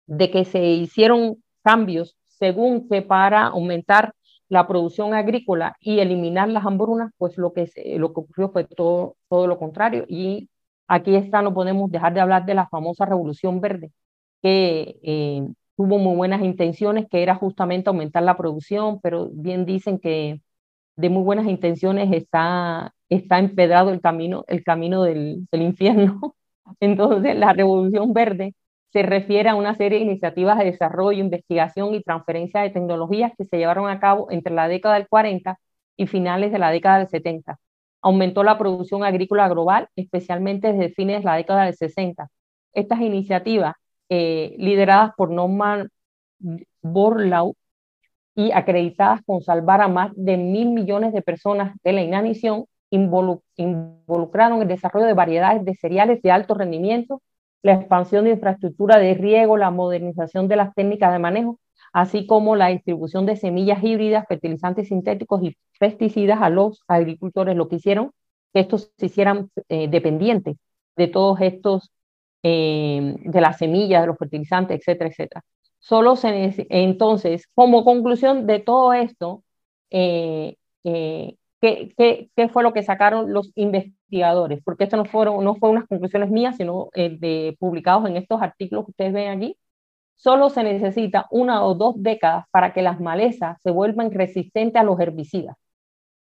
[0.06, 4.12] de que se hicieron cambios según que para aumentar
[4.50, 9.16] la producción agrícola y eliminar las hambrunas, pues lo que, lo que ocurrió fue todo,
[9.30, 10.04] todo lo contrario.
[10.08, 10.50] Y
[10.88, 13.92] aquí está, no podemos dejar de hablar de la famosa Revolución Verde,
[14.42, 19.98] que eh, tuvo muy buenas intenciones, que era justamente aumentar la producción, pero bien dicen
[19.98, 20.42] que
[20.96, 26.34] de muy buenas intenciones está, está empedrado el camino, el camino del, del infierno.
[26.80, 28.54] Entonces, la Revolución Verde
[28.92, 33.44] se refiere a una serie de iniciativas de desarrollo, investigación y transferencia de tecnologías que
[33.44, 35.58] se llevaron a cabo entre la década del 40
[35.96, 37.58] y finales de la década del 70.
[38.02, 42.28] Aumentó la producción agrícola global, especialmente desde fines de la década del 60.
[42.72, 43.74] Estas iniciativas,
[44.08, 45.88] eh, lideradas por Norman
[46.82, 47.56] Borlaug
[48.34, 54.62] y acreditadas con salvar a más de mil millones de personas de la inanición, involucraron
[54.62, 57.20] el desarrollo de variedades de cereales de alto rendimiento
[57.64, 61.58] la expansión de infraestructura de riego, la modernización de las técnicas de manejo,
[61.94, 67.68] así como la distribución de semillas híbridas, fertilizantes sintéticos y pesticidas a los agricultores, lo
[67.68, 68.12] que hicieron
[68.52, 70.56] que estos se hicieran eh, dependientes
[70.96, 71.90] de todos estos,
[72.42, 75.42] eh, de las semillas, de los fertilizantes, etcétera, etcétera.
[75.84, 79.44] Solo se, entonces, como conclusión de todo esto,
[79.90, 80.56] eh,
[81.64, 84.60] ¿Qué, qué, fue lo que sacaron los investigadores?
[84.62, 88.42] Porque esto no fueron no fue unas conclusiones mías, sino eh, de, publicados en estos
[88.42, 89.56] artículos que ustedes ven allí.
[90.16, 94.84] Solo se necesita una o dos décadas para que las malezas se vuelvan resistentes a
[94.84, 95.56] los herbicidas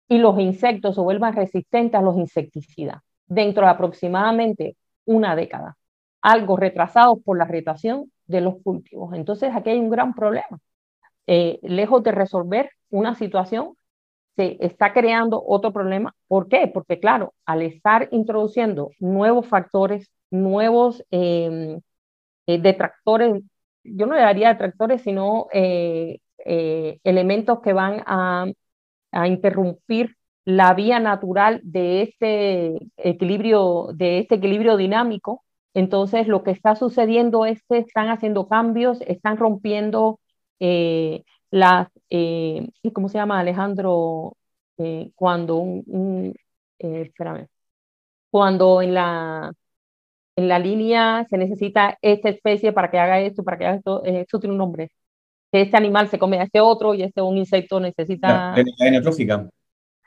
[0.08, 5.78] y los insectos se vuelvan resistentes a los insecticidas dentro de aproximadamente una década,
[6.22, 9.14] algo retrasado por la rotación de los cultivos.
[9.14, 10.60] Entonces aquí hay un gran problema.
[11.26, 13.74] Eh, lejos de resolver una situación,
[14.36, 16.14] se está creando otro problema.
[16.28, 16.68] ¿Por qué?
[16.72, 21.80] Porque claro, al estar introduciendo nuevos factores, nuevos em,
[22.46, 23.42] eh, detractores,
[23.84, 26.18] yo no le daría detractores, sino eh,
[27.04, 28.46] elementos que van a,
[29.12, 35.44] a, interrumpir la vía natural de este equilibrio, de este equilibrio dinámico.
[35.74, 40.20] Entonces, lo que está sucediendo es que están haciendo cambios, están rompiendo
[41.50, 44.36] las, eh, ¿cómo se llama Alejandro?
[44.78, 46.34] Eh, cuando un,
[46.78, 47.46] eh, espérame,
[48.30, 49.52] cuando en la,
[50.36, 54.04] en la línea se necesita esta especie para que haga esto, para que haga esto,
[54.04, 54.90] eh, esto tiene un nombre.
[55.52, 58.54] Este animal se come a este otro y este un insecto necesita...
[58.56, 59.48] La cadena trófica.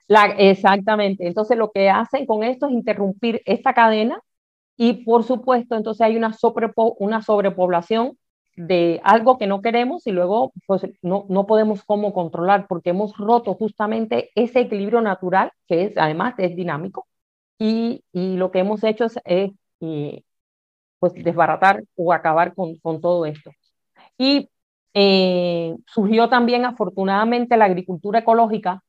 [0.08, 1.28] La, exactamente.
[1.28, 4.20] Entonces lo que hacen con esto es interrumpir esta cadena
[4.78, 8.18] y por supuesto entonces hay una, sobrepo, una sobrepoblación
[8.58, 13.18] de algo que no queremos y luego pues no, no podemos cómo controlar porque hemos
[13.18, 17.08] roto justamente ese equilibrio natural que es además es dinámico
[17.60, 19.20] y, y lo que hemos hecho es,
[19.80, 20.24] eh,
[21.00, 23.52] pues desbaratar o acabar con, con todo esto.
[24.18, 24.50] Y
[24.94, 28.84] eh, surgió también afortunadamente la agricultura ecológica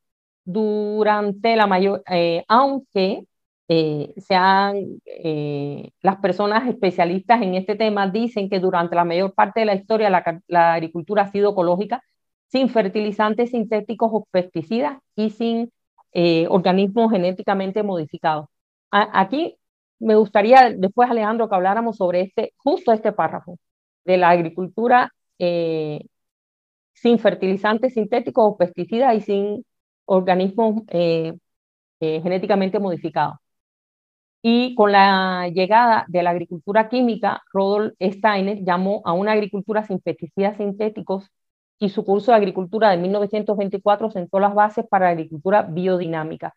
[0.45, 3.27] durante la mayor, eh, aunque
[3.69, 9.61] eh, sean eh, las personas especialistas en este tema dicen que durante la mayor parte
[9.61, 12.03] de la historia la, agricultura ha sido ecológica,
[12.49, 15.73] sin fertilizantes sintéticos o pesticidas y sin
[16.13, 18.47] eh, organismos genéticamente modificados.
[18.91, 19.59] aquí
[19.99, 23.59] me gustaría después, Alejandro, que habláramos sobre este, justo este párrafo
[24.05, 29.67] de la agricultura sin fertilizantes sintéticos o pesticidas y sin
[30.07, 30.83] organismos
[32.01, 33.37] genéticamente modificados.
[34.43, 39.99] Y con la llegada de la agricultura química, Rodolf Steiner llamó a una agricultura sin
[40.01, 41.31] pesticidas sintéticos
[41.79, 46.55] y su curso de agricultura de 1924 sentó las bases para la agricultura biodinámica.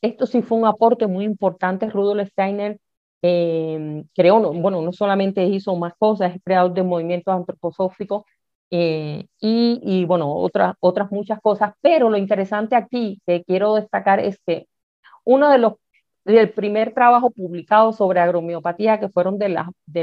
[0.00, 1.90] Esto sí fue un aporte muy importante.
[1.90, 2.80] Rudolf Steiner
[3.22, 8.24] eh, creó, bueno, no solamente hizo más cosas, es creador de movimientos antroposóficos
[8.70, 11.74] eh, y, y, bueno, otras, otras muchas cosas.
[11.80, 14.66] Pero lo interesante aquí que quiero destacar es que
[15.24, 15.74] uno de los
[16.36, 19.48] el primer trabajo publicado sobre agromiopatía, que fueron de,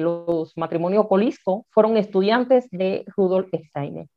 [0.02, 4.08] los matrimonios Colisco, fueron estudiantes de Rudolf Steiner.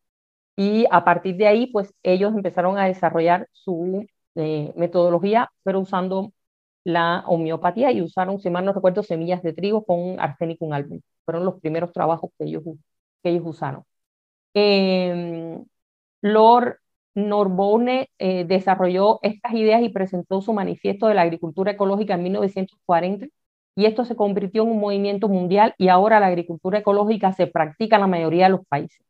[0.57, 6.33] Y a partir de ahí, pues ellos empezaron a desarrollar su eh, metodología, pero usando
[6.85, 11.01] la homeopatía y usaron, si mal no recuerdo, semillas de trigo con arsénico álbum.
[11.25, 12.65] Fueron los primeros trabajos que ellos,
[13.23, 13.85] que ellos usaron.
[14.55, 15.59] Eh,
[17.19, 23.27] Norbone eh, desarrolló estas ideas y presentó su manifiesto de la agricultura ecológica en 1940
[23.75, 27.97] y esto se convirtió en un movimiento mundial y ahora la agricultura ecológica se practica
[27.97, 29.05] en la mayoría de los países.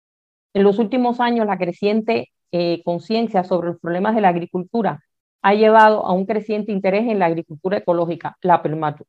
[0.55, 5.03] En los últimos años, la creciente eh, conciencia sobre los problemas de la agricultura
[5.43, 8.63] ha llevado a un creciente interés en la agricultura ecológica, la,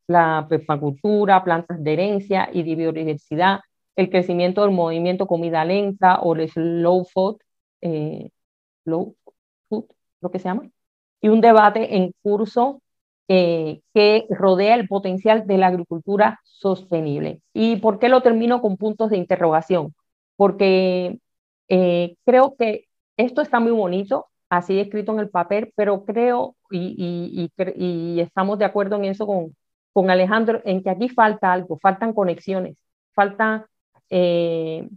[0.07, 3.61] la permacultura, plantas de herencia y de biodiversidad,
[3.95, 7.37] el crecimiento del movimiento comida lenta o el slow food,
[7.81, 8.29] eh,
[8.85, 9.15] low
[9.69, 9.85] food,
[10.21, 10.69] lo que se llama,
[11.21, 12.81] y un debate en curso
[13.27, 17.41] eh, que rodea el potencial de la agricultura sostenible.
[17.53, 19.93] ¿Y por qué lo termino con puntos de interrogación?
[20.35, 21.19] Porque
[21.67, 22.85] eh, creo que
[23.17, 28.65] esto está muy bonito, así escrito en el papel, pero creo, y, y, estamos de
[28.65, 29.55] acuerdo en eso con,
[29.93, 32.77] con Alejandro, en que aquí falta algo, faltan conexiones,
[33.13, 33.67] falta,
[34.09, 34.89] eh,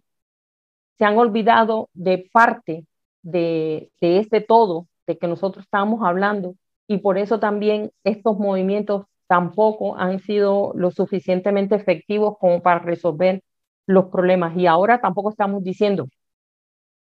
[0.99, 2.87] se han olvidado de parte
[3.23, 6.55] de, de este todo de que nosotros estamos hablando
[6.89, 13.43] y por eso también estos movimientos tampoco han sido lo suficientemente efectivos como para resolver
[13.87, 14.57] los problemas.
[14.57, 16.09] Y ahora tampoco estamos diciendo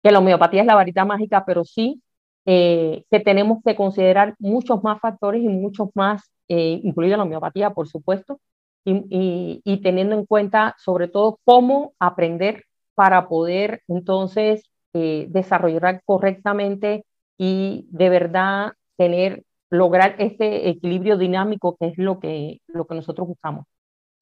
[0.03, 2.03] que la homeopatía es la varita mágica, pero sí
[2.47, 7.71] eh, que tenemos que considerar muchos más factores y muchos más, eh, incluida la homeopatía,
[7.71, 8.38] por supuesto,
[8.85, 12.64] y, y, teniendo en cuenta sobre todo cómo aprender
[12.95, 14.62] para poder entonces
[14.95, 17.05] eh, desarrollar correctamente
[17.39, 23.29] y de verdad tener lograr este equilibrio dinámico que es lo que, lo que nosotros
[23.29, 23.67] buscamos.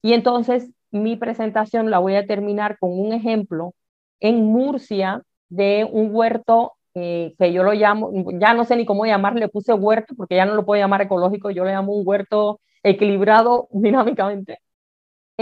[0.03, 3.75] Y entonces mi presentación la voy a terminar con un ejemplo
[4.21, 9.07] en Murcia de un huerto eh, que yo lo llamo, ya no sé ni cómo
[9.07, 12.07] llamarle, le puse huerto porque ya no lo puedo llamar ecológico, yo le llamo un
[12.07, 14.59] huerto equilibrado dinámicamente.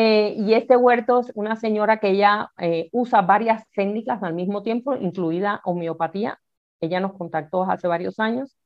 [0.02, 4.62] Eh, y este huerto es una señora que ella eh, usa varias técnicas al mismo
[4.62, 6.40] tiempo, incluida homeopatía.
[6.80, 8.56] Ella nos contactó hace varios años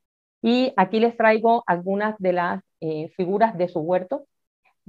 [0.42, 4.26] y aquí les traigo algunas de las eh, figuras de su huerto.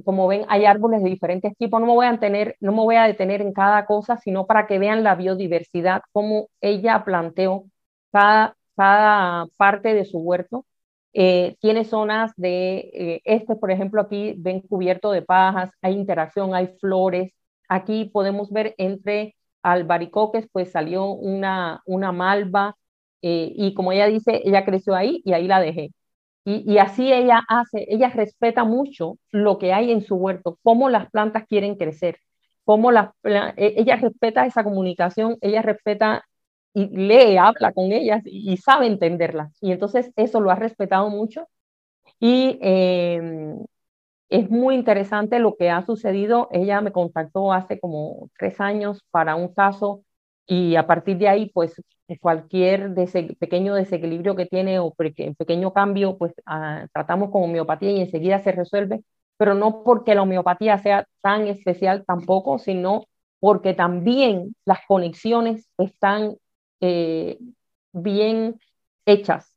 [0.03, 1.79] Como ven, hay árboles de diferentes tipos.
[1.81, 4.67] No me, voy a tener, no me voy a detener en cada cosa, sino para
[4.67, 7.65] que vean la biodiversidad, cómo ella planteó
[8.12, 10.65] cada, cada parte de su huerto.
[11.17, 16.54] Eh, tiene zonas de, eh, este por ejemplo, aquí ven cubierto de pajas, hay interacción,
[16.54, 17.32] hay flores.
[17.69, 22.75] Aquí podemos ver entre albaricoques, pues salió una, una malva,
[23.21, 25.91] eh, y como ella dice, ella creció ahí y ahí la dejé.
[26.45, 31.10] Y, así ella hace, ella respeta mucho lo que hay en su huerto, cómo las
[31.12, 32.19] plantas quieren crecer,
[32.65, 36.25] cómo las, e, ella respeta esa comunicación, ella respeta
[36.76, 39.58] y lee, habla con ellas y, sabe entenderlas.
[39.62, 41.48] Y entonces eso lo ha respetado mucho.
[42.20, 43.66] Y em,
[44.30, 46.50] es muy interesante lo que ha sucedido.
[46.52, 50.04] Ella me contactó hace como tres años para un caso
[50.48, 51.82] y a partir de ahí, pues
[52.22, 52.94] cualquier
[53.40, 58.52] pequeño desequilibrio que tiene o pequeño cambio, pues ah, tratamos con homeopatía y enseguida se
[58.52, 59.04] resuelve,
[59.38, 63.06] pero no porque la homeopatía sea tan especial tampoco, sino
[63.40, 66.36] porque también las conexiones están
[66.82, 67.38] eh,
[67.94, 68.60] bien
[69.06, 69.56] hechas,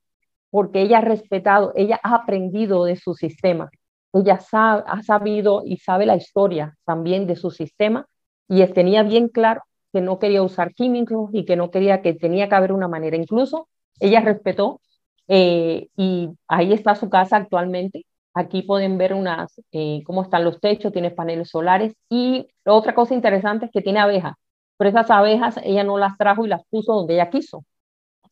[0.51, 3.71] porque ella ha respetado, ella ha aprendido de su sistema,
[4.13, 8.07] ella ha sabido y sabe la historia también de su sistema
[8.49, 12.49] y tenía bien claro que no quería usar químicos y que no quería que tenía
[12.49, 13.17] que haber una manera.
[13.17, 13.69] Incluso
[14.01, 14.81] ella respetó
[15.29, 18.07] eh, y ahí está su casa actualmente.
[18.35, 23.15] Aquí pueden ver unas, eh, cómo están los techos, tiene paneles solares y otra cosa
[23.15, 24.35] interesante es que tiene abejas,
[24.79, 27.65] pero esas abejas ella no las trajo y las puso donde ella quiso.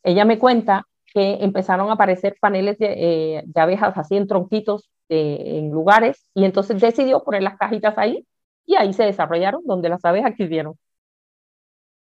[0.03, 5.71] Ella me cuenta que empezaron a aparecer paneles de, eh, abejas así en tronquitos en
[5.71, 8.27] lugares y entonces decidió poner las cajitas ahí
[8.65, 10.75] y ahí se desarrollaron donde las abejas quisieron.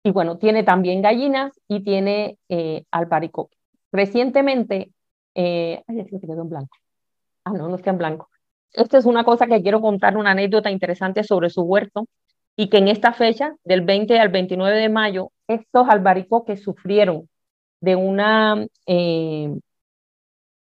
[0.04, 3.56] Y bueno, tiene también gallinas y tiene eh, albaricoque.
[3.91, 4.91] Recientemente,
[5.36, 6.78] eh, ay, que quedó en blanco.
[7.46, 8.30] Ah, no, no está en blanco.
[8.74, 12.08] Esta es una cosa que quiero contar, una anécdota interesante sobre su huerto
[12.56, 17.30] y que en esta fecha, del 20 al 29 de mayo, estos albaricoques sufrieron
[17.82, 19.58] de una eh,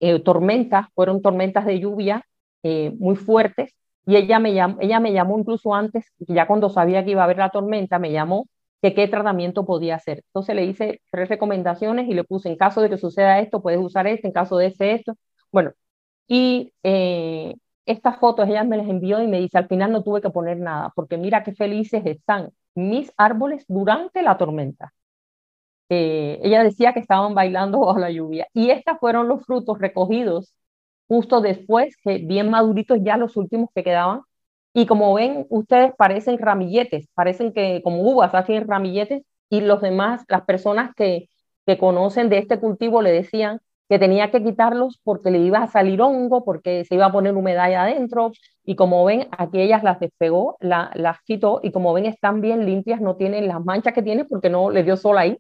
[0.01, 2.27] eh, tormenta, fueron tormentas de lluvia
[2.63, 3.75] eh, muy fuertes
[4.07, 7.25] y ella me, llamó, ella me llamó incluso antes, ya cuando sabía que iba a
[7.25, 8.49] haber la tormenta, me llamó
[8.83, 10.23] que qué tratamiento podía hacer.
[10.29, 13.81] Entonces le hice tres recomendaciones y le puse, en caso de que suceda esto, puedes
[13.81, 15.17] usar este, en caso de este, esto.
[15.53, 15.73] Bueno,
[16.27, 16.73] y
[17.87, 20.59] estas fotos ella me las envió y me dice, al final no tuve que poner
[20.59, 24.93] nada, porque mira qué felices están mis árboles durante la tormenta.
[25.89, 28.49] Eh, ella decía que estaban bailando bajo la lluvia.
[28.55, 30.55] Y estos fueron los frutos recogidos
[31.09, 34.23] justo después, que bien maduritos ya los últimos que quedaban,
[34.75, 40.25] y como ven, ustedes parecen ramilletes, parecen que como uvas hacen ramilletes y los demás,
[40.29, 41.29] las personas que,
[41.67, 45.67] que conocen de este cultivo le decían que tenía que quitarlos porque le iba a
[45.67, 48.33] salir hongo, porque se iba a poner humedad ahí adentro.
[48.65, 52.65] Y como ven, aquí ellas las despegó, la, las quitó y como ven están bien
[52.67, 55.39] limpias, no tienen las manchas que tiene porque no le dio sol ahí.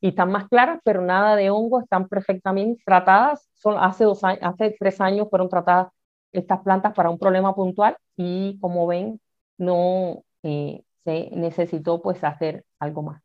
[0.00, 3.48] Y están más claras, pero nada de hongo, están perfectamente tratadas.
[3.54, 5.88] Son, hace, dos años, hace tres años fueron tratadas
[6.32, 9.20] estas plantas para un problema puntual y como ven,
[9.58, 13.22] no eh, se necesitó pues hacer algo más.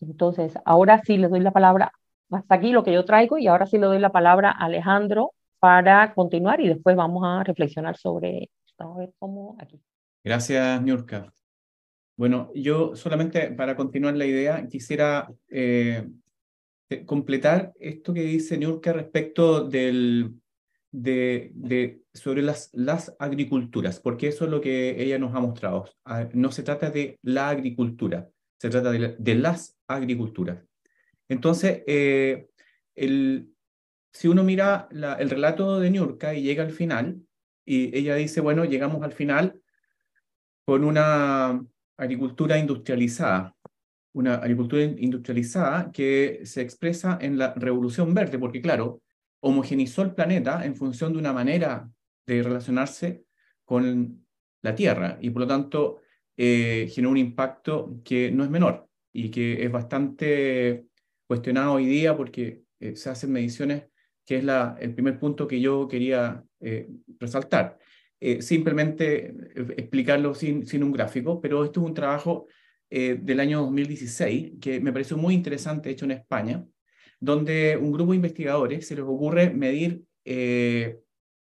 [0.00, 1.92] Entonces, ahora sí le doy la palabra,
[2.30, 5.32] hasta aquí lo que yo traigo, y ahora sí le doy la palabra a Alejandro
[5.58, 8.94] para continuar y después vamos a reflexionar sobre esto.
[8.94, 9.80] A ver cómo aquí.
[10.24, 11.32] Gracias, Niurka.
[12.16, 16.08] Bueno, yo solamente para continuar la idea quisiera eh,
[17.06, 20.34] completar esto que dice Niurka respecto del,
[20.90, 25.86] de, de, sobre las, las agriculturas, porque eso es lo que ella nos ha mostrado.
[26.04, 30.64] Ah, no se trata de la agricultura, se trata de, las agriculturas.
[31.28, 32.48] Entonces, eh,
[32.94, 33.52] el,
[34.12, 37.22] si uno mira el relato de Niurka y llega al final,
[37.64, 39.60] y ella dice, bueno, llegamos al final
[40.64, 41.62] con una
[41.98, 43.54] agricultura industrializada,
[44.12, 49.02] una agricultura industrializada que se expresa en la revolución verde, porque claro,
[49.40, 51.90] homogenizó el planeta en función de una manera
[52.26, 53.24] de relacionarse
[53.64, 54.26] con
[54.62, 56.00] la Tierra y por lo tanto
[56.36, 60.87] eh, generó un impacto que no es menor y que es bastante
[61.28, 63.84] cuestionado hoy día porque eh, se hacen mediciones,
[64.26, 66.88] que es la, el primer punto que yo quería eh,
[67.20, 67.78] resaltar.
[68.40, 69.32] simplemente
[69.76, 72.48] explicarlo sin, sin un gráfico, pero esto es un trabajo
[72.90, 76.64] del año 2016 que me pareció muy interesante, hecho en España,
[77.20, 81.00] donde un grupo de investigadores se les ocurre medir eh,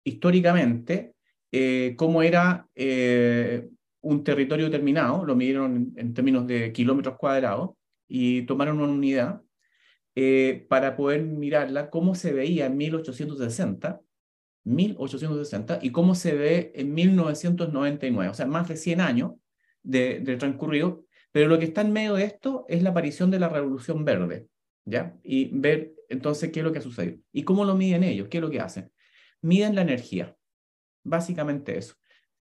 [0.05, 1.15] históricamente
[1.53, 3.69] eh, cómo era eh,
[4.01, 7.71] un territorio determinado, lo midieron en, términos de kilómetros cuadrados
[8.09, 9.43] y tomaron una unidad
[10.69, 14.01] para poder mirarla cómo se veía en 1860,
[14.65, 19.33] 1860 y cómo se ve en 1999, o sea, más de 100 años
[19.83, 23.39] de, de transcurrido, pero lo que está en medio de esto es la aparición de
[23.39, 24.49] la Revolución Verde.
[24.85, 25.17] ¿ya?
[25.23, 27.19] Y ver entonces qué es lo que ha sucedido.
[27.33, 28.29] ¿Y cómo lo miden ellos?
[28.29, 28.91] ¿Qué es lo que hacen?
[29.43, 30.37] Miden la energía,
[31.05, 31.95] básicamente eso.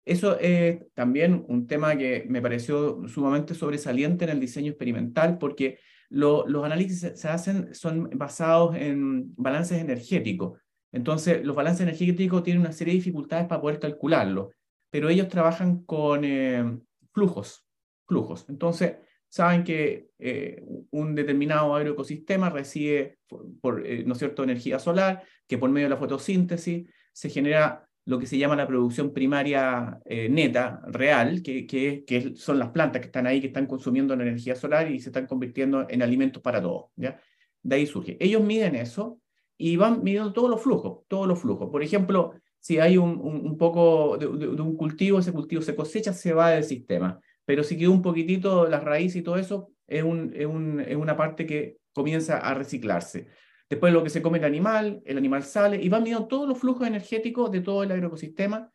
[0.05, 5.79] Eso es también un tema que me pareció sumamente sobresaliente en el diseño experimental porque
[6.11, 10.59] los análisis se hacen, son basados en balances energéticos.
[10.93, 14.51] Entonces, los balances energéticos tienen una serie de dificultades para poder calcularlo,
[14.91, 16.79] pero ellos trabajan con eh,
[17.13, 17.65] flujos,
[18.07, 18.45] flujos.
[18.49, 18.97] Entonces,
[19.29, 23.19] saben que eh, un determinado agroecosistema recibe,
[23.61, 28.19] por, eh, ¿no cierto?, energía solar, que por medio de la fotosíntesis se genera lo
[28.19, 33.07] que se llama la producción primaria eh, neta, real, que, que, son las plantas que
[33.07, 36.61] están ahí, que están consumiendo la energía solar y se están convirtiendo en alimentos para
[36.61, 36.87] todos.
[36.97, 37.21] ¿ya?
[37.63, 38.17] De ahí surge.
[38.21, 39.21] Ellos miden eso
[39.57, 41.71] y van midiendo todos los flujos, todos los flujos.
[41.71, 46.33] Por ejemplo, si hay un, un, poco de, un cultivo, ese cultivo se cosecha, se
[46.33, 47.21] va del sistema
[47.51, 50.47] pero si quedó un poquitito las raíces y todo eso, es, un, es,
[50.89, 53.27] es una parte que comienza a reciclarse.
[53.71, 56.59] Después lo que se come el animal, el animal sale y van viendo todos los
[56.59, 58.69] flujos energéticos de todo el agroecosistema.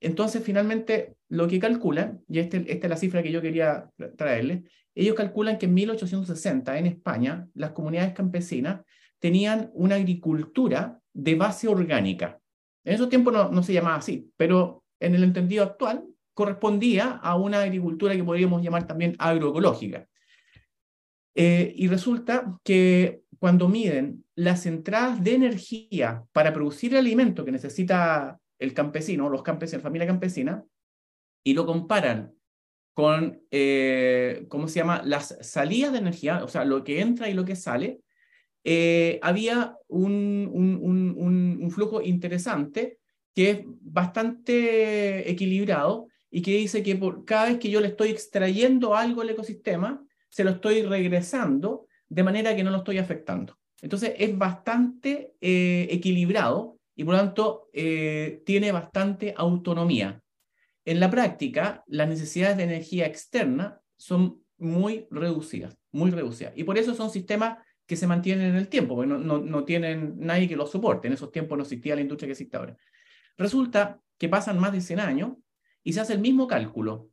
[0.00, 4.62] Entonces, finalmente, lo que calculan, y este, esta es la cifra que yo quería traerles,
[4.94, 8.80] ellos calculan que en 1860 en España las comunidades campesinas
[9.18, 12.40] tenían una agricultura de base orgánica.
[12.84, 17.36] En esos tiempos no, no se llamaba así, pero en el entendido actual correspondía a
[17.36, 20.08] una agricultura que podríamos llamar también agroecológica.
[21.34, 27.52] Eh, y resulta que cuando miden las entradas de energía para producir el alimento que
[27.52, 30.64] necesita el campesino, los campesinos, la familia campesina,
[31.44, 32.34] y lo comparan
[32.94, 37.34] con, eh, ¿cómo se llama?, las salidas de energía, o sea, lo que entra y
[37.34, 38.00] lo que sale,
[38.64, 42.98] eh, había un, un, un, flujo interesante
[43.34, 48.10] que es bastante equilibrado y que dice que por cada vez que yo le estoy
[48.10, 53.58] extrayendo algo al ecosistema, se lo estoy regresando de manera que no lo estoy afectando.
[53.80, 60.20] Entonces es bastante eh, equilibrado y por lo tanto eh, tiene bastante autonomía.
[60.84, 66.52] En la práctica, las necesidades de energía externa son muy reducidas, muy reducidas.
[66.56, 69.64] Y por eso son sistemas que se mantienen en el tiempo, porque no, no, no
[69.64, 71.06] tienen nadie que los soporte.
[71.06, 72.76] En esos tiempos no existía la industria que existe ahora.
[73.36, 75.32] Resulta que pasan más de 100 años
[75.84, 77.08] y se hace el mismo cálculo.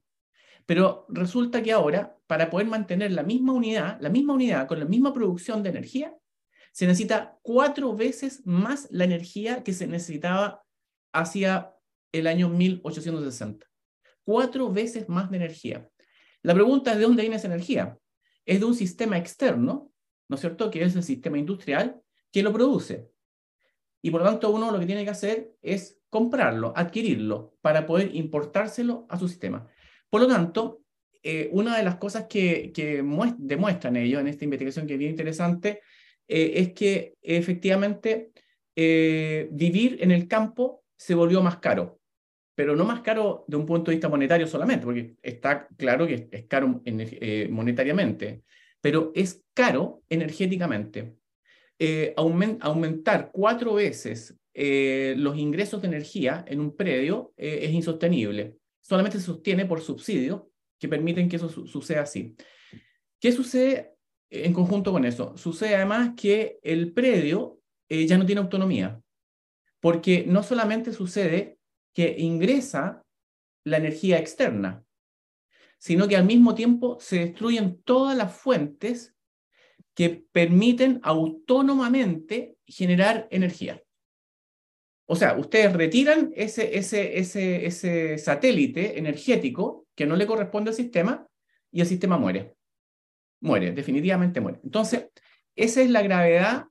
[0.65, 4.85] Pero resulta que ahora, para poder mantener la misma unidad, la misma unidad con la
[4.85, 6.15] misma producción de energía,
[6.71, 10.63] se necesita cuatro veces más la energía que se necesitaba
[11.13, 11.73] hacia
[12.11, 13.65] el año 1860.
[14.23, 15.89] Cuatro veces más de energía.
[16.41, 17.97] La pregunta es de dónde viene esa energía.
[18.45, 19.91] Es de un sistema externo
[20.27, 22.01] ¿no es cierto?, que es el sistema industrial
[22.31, 23.09] que lo produce.
[24.01, 28.15] Y por lo tanto uno lo que tiene que hacer es comprarlo, adquirirlo, para poder
[28.15, 29.67] importárselo a su sistema.
[30.15, 30.83] Por lo tanto,
[31.21, 32.71] eh, una de las cosas que,
[33.37, 35.81] demuestran ellos en esta investigación que es bien interesante
[36.25, 38.31] eh, es que efectivamente
[38.77, 41.99] eh, vivir en el campo se volvió más caro,
[42.55, 46.29] pero no más caro de un punto de vista monetario solamente, porque está claro que
[46.31, 46.81] es caro
[47.49, 48.43] monetariamente,
[48.79, 51.17] pero es caro energéticamente.
[52.61, 58.59] aumentar cuatro veces los ingresos de energía en un predio es insostenible.
[58.87, 60.43] Solamente se sostiene por subsidios
[60.79, 62.35] que permiten que eso suceda así.
[63.19, 63.95] ¿Qué sucede
[64.29, 65.35] en conjunto con eso?
[65.37, 67.59] Sucede además que el predio
[67.89, 69.01] eh, ya no tiene autonomía,
[69.79, 71.57] porque no solamente sucede
[71.93, 73.03] que ingresa
[73.63, 74.83] la energía externa,
[75.79, 79.15] sino que al mismo tiempo se destruyen todas las fuentes
[79.95, 83.81] que permiten autónomamente generar energía.
[85.07, 90.75] O sea, ustedes retiran ese, ese, ese, ese satélite energético que no le corresponde al
[90.75, 91.27] sistema
[91.71, 92.55] y el sistema muere.
[93.41, 94.59] Muere, definitivamente muere.
[94.63, 95.07] Entonces,
[95.55, 96.65] esa es la gravedad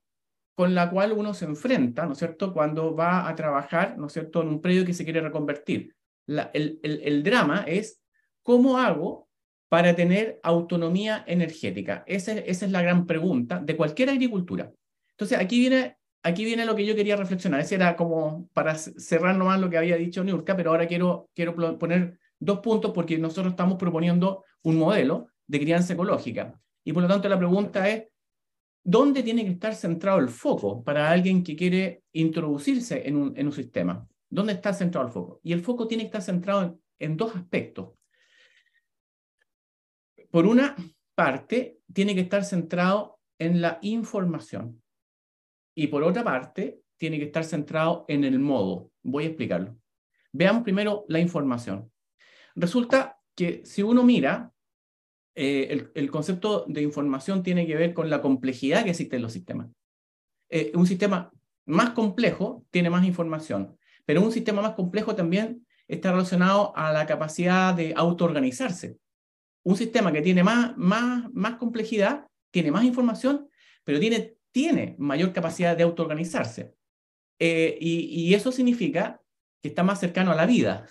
[0.57, 4.13] con la cual uno se enfrenta, ¿no es cierto?, cuando va a trabajar, ¿no es
[4.13, 5.95] cierto?, en un predio que se quiere reconvertir.
[6.27, 8.01] el, el, el drama es
[8.43, 9.29] cómo hago
[9.69, 12.05] para tener autonomía energética.
[12.07, 14.73] Esa, esa es la gran pregunta de cualquier agricultura.
[15.11, 17.61] Entonces, aquí viene aquí viene lo que yo quería reflexionar.
[17.61, 21.55] Ese era como para cerrar nomás lo que había dicho Niurka, pero ahora quiero, quiero
[21.79, 26.59] poner dos puntos porque nosotros estamos proponiendo un modelo de crianza ecológica.
[26.83, 28.05] Y por lo tanto la pregunta es,
[28.83, 33.47] ¿dónde tiene que estar centrado el foco para alguien que quiere introducirse en un, en
[33.47, 34.09] un sistema?
[34.29, 35.41] ¿Dónde está centrado el foco?
[35.43, 37.91] Y el foco tiene que estar centrado en dos aspectos.
[40.31, 40.75] Por una
[41.15, 44.83] parte, tiene que estar centrado en la información.
[45.75, 48.91] Y por otra parte, tiene que estar centrado en el modo.
[49.03, 49.77] Voy a explicarlo.
[50.33, 51.91] Veamos primero la información.
[52.55, 54.53] Resulta que si uno mira,
[55.35, 59.33] eh, el, concepto de información tiene que ver con la complejidad que existe en los
[59.33, 59.69] sistemas.
[60.49, 61.33] Eh, un sistema
[61.67, 67.07] más complejo tiene más información, pero un sistema más complejo también está relacionado a la
[67.07, 68.97] capacidad de autoorganizarse.
[69.65, 73.49] Un sistema que tiene más, más, más complejidad tiene más información,
[73.83, 76.77] pero tiene tiene mayor capacidad de autoorganizarse.
[77.41, 79.21] Eh, y, eso significa
[79.61, 80.87] que está más cercano a la vida.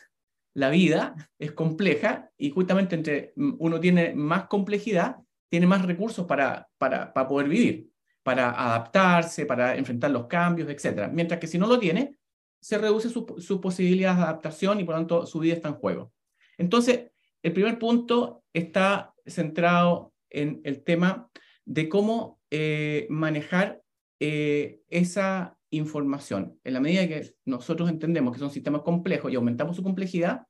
[0.53, 5.15] La vida es compleja y justamente entre uno tiene más complejidad,
[5.49, 7.89] tiene más recursos para, para, para poder vivir,
[8.21, 11.09] para adaptarse, para enfrentar los cambios, etc.
[11.09, 12.17] Mientras que si no lo tiene,
[12.59, 15.75] se reduce su, su posibilidad de adaptación y por lo tanto su vida está en
[15.75, 16.11] juego.
[16.57, 17.11] Entonces,
[17.41, 21.29] el primer punto está centrado en el tema
[21.63, 23.81] de cómo eh, manejar
[24.19, 26.59] eh, esa información.
[26.63, 30.45] En la medida que nosotros entendemos que son sistemas complejos y aumentamos su complejidad,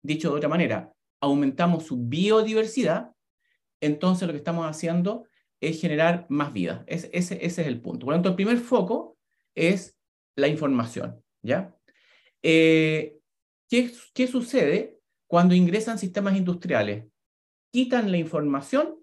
[0.00, 3.10] dicho de otra manera, aumentamos su biodiversidad,
[3.80, 5.26] entonces lo que estamos haciendo
[5.60, 6.84] es generar más vida.
[6.86, 8.06] ese, ese, es el punto.
[8.06, 9.18] Por lo tanto, el primer foco
[9.56, 9.98] es
[10.36, 11.20] la información.
[11.42, 11.74] ¿ya?
[12.44, 13.18] Eh,
[13.68, 17.06] ¿qué, ¿Qué sucede cuando ingresan sistemas industriales?
[17.72, 18.99] Quitan la información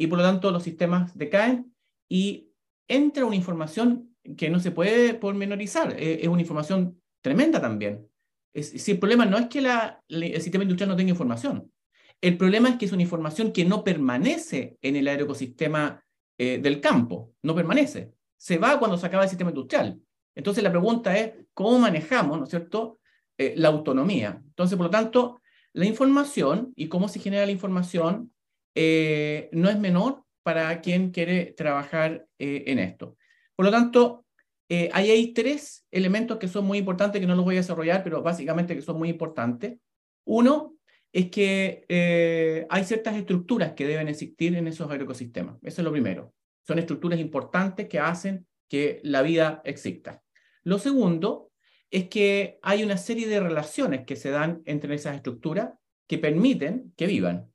[0.00, 1.74] y por lo tanto los sistemas decaen
[2.08, 2.48] y
[2.88, 8.08] entra una información que no se puede pormenorizar, eh, es una información tremenda también.
[8.54, 11.70] si el problema no es que la, el sistema industrial no tenga información,
[12.18, 16.02] el problema es que es una información que no permanece en el aeroecosistema
[16.38, 20.00] eh, del campo, no permanece, se va cuando se acaba el sistema industrial.
[20.34, 23.00] Entonces la pregunta es, ¿cómo manejamos, ¿no es cierto?,
[23.36, 24.42] eh, la autonomía.
[24.46, 25.42] Entonces, por lo tanto,
[25.74, 28.32] la información y cómo se genera la información
[28.74, 33.16] eh, no es menor para quien quiere trabajar eh, en esto.
[33.56, 34.26] Por lo tanto,
[34.68, 38.22] eh, hay tres elementos que son muy importantes, que no los voy a desarrollar, pero
[38.22, 39.78] básicamente que son muy importantes.
[40.24, 40.76] Uno
[41.12, 45.56] es que hay ciertas estructuras que deben existir en esos ecosistemas.
[45.62, 46.32] Eso es lo primero.
[46.66, 50.22] Son estructuras importantes que hacen que la vida exista.
[50.62, 51.50] Lo segundo
[51.90, 55.70] es que hay una serie de relaciones que se dan entre esas estructuras
[56.06, 57.49] que permiten que vivan.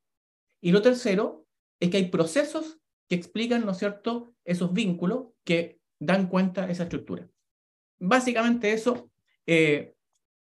[0.61, 1.45] Y lo tercero
[1.79, 6.83] es que hay procesos que explican, ¿no cierto?, esos vínculos que dan cuenta de esa
[6.83, 7.27] estructura.
[7.99, 9.11] Básicamente eso,
[9.45, 9.95] eh,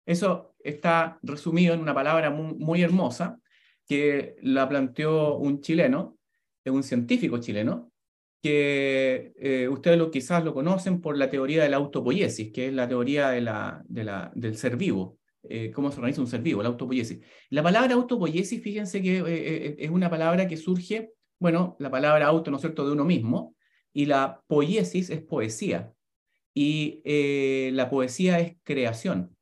[0.06, 3.40] eso está resumido en una palabra muy, hermosa
[3.86, 6.18] que la planteó un chileno,
[6.64, 7.92] un científico chileno,
[8.42, 12.72] que eh, ustedes lo, quizás lo conocen por la teoría de la autopoiesis, que es
[12.72, 13.40] la teoría de
[14.34, 15.18] del ser vivo.
[15.48, 17.20] Eh, cómo se organiza un ser vivo, la autopoiesis.
[17.50, 22.26] La palabra autopoiesis, fíjense que eh, eh, es una palabra que surge, bueno, la palabra
[22.26, 23.56] auto, ¿no es cierto?, de uno mismo,
[23.92, 25.92] y la poiesis es poesía.
[26.54, 29.36] Y eh, la poesía es creación,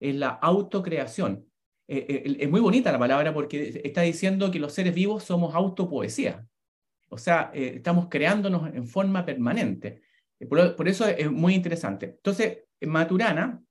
[0.00, 1.46] es la autocreación.
[1.88, 5.54] Eh, eh, es muy bonita la palabra porque está diciendo que los seres vivos somos
[5.54, 6.46] autopoesía.
[7.08, 10.02] O sea, estamos creándonos en forma permanente.
[10.48, 12.06] Por, por, eso es muy interesante.
[12.06, 13.62] Entonces, Maturana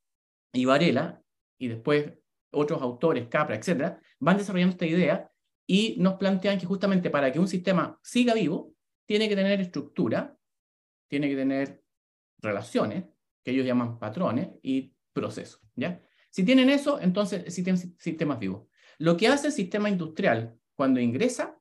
[0.54, 1.21] y Varela,
[1.62, 2.12] y después
[2.52, 5.32] otros autores, Capra, etcétera, van desarrollando esta idea
[5.68, 8.74] y nos plantean que justamente para que un sistema siga vivo,
[9.06, 10.36] tiene que tener estructura,
[11.08, 11.84] tiene que tener
[12.40, 13.06] relaciones,
[13.44, 15.62] que ellos llaman patrones, y procesos.
[15.76, 16.02] ¿ya?
[16.32, 18.68] Si tienen eso, entonces existen sistemas vivos.
[18.98, 21.60] Lo que hace el sistema industrial cuando ingresa,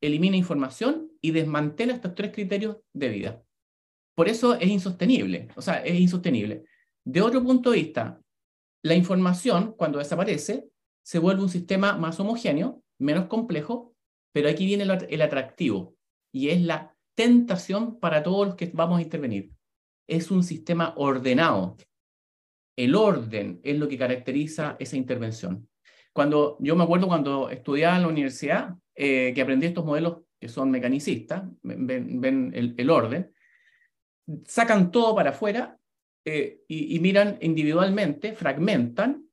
[0.00, 3.42] elimina información y desmantela estos tres criterios de vida.
[4.14, 6.64] Por eso es insostenible, o sea, es insostenible.
[7.04, 8.22] De otro punto de vista,
[8.82, 10.68] la información, cuando desaparece,
[11.02, 13.94] se vuelve un sistema más homogéneo, menos complejo,
[14.32, 15.96] pero aquí viene el atractivo,
[16.32, 19.52] y es la tentación para todos los que vamos a intervenir
[20.06, 21.76] es un sistema ordenado.
[22.76, 25.68] El orden es lo que caracteriza esa intervención.
[26.12, 30.48] Cuando yo me acuerdo cuando estudiaba en la universidad, eh, que aprendí estos modelos que
[30.48, 33.32] son mecanicistas, ven, el, orden,
[34.44, 35.78] sacan todo para afuera
[36.24, 39.26] eh, y, y, miran individualmente, fragmentan,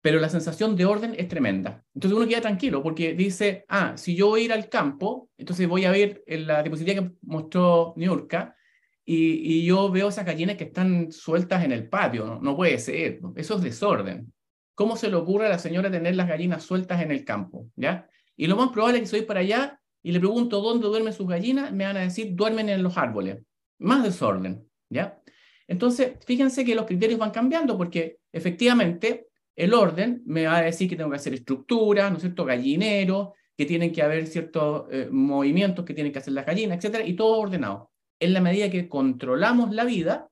[0.00, 1.84] pero la sensación de orden es tremenda.
[1.94, 5.66] Entonces uno queda tranquilo porque dice, ah, si yo voy a ir al campo, entonces
[5.68, 8.56] voy a ver en la diapositiva que mostró Niurka,
[9.08, 13.56] y, yo veo esas gallinas que están sueltas en el patio, no, puede ser, eso
[13.56, 14.32] es desorden.
[14.74, 17.70] ¿Cómo se le ocurre a la señora tener las gallinas sueltas en el campo?
[17.76, 18.08] ¿ya?
[18.36, 21.28] Y lo más probable es que soy para allá y le pregunto dónde duermen sus
[21.28, 23.42] gallinas, me van a decir duermen en los árboles.
[23.78, 25.20] Más desorden, ¿ya?
[25.68, 30.88] Entonces, fíjense que los criterios van cambiando porque efectivamente el orden me va a decir
[30.88, 32.44] que tengo que hacer estructura, ¿no es cierto?
[32.44, 37.06] Gallinero, que tienen que haber ciertos eh, movimientos que tienen que hacer las gallinas, etcétera,
[37.06, 37.90] y todo ordenado
[38.20, 40.28] en la medida que controlamos la vida,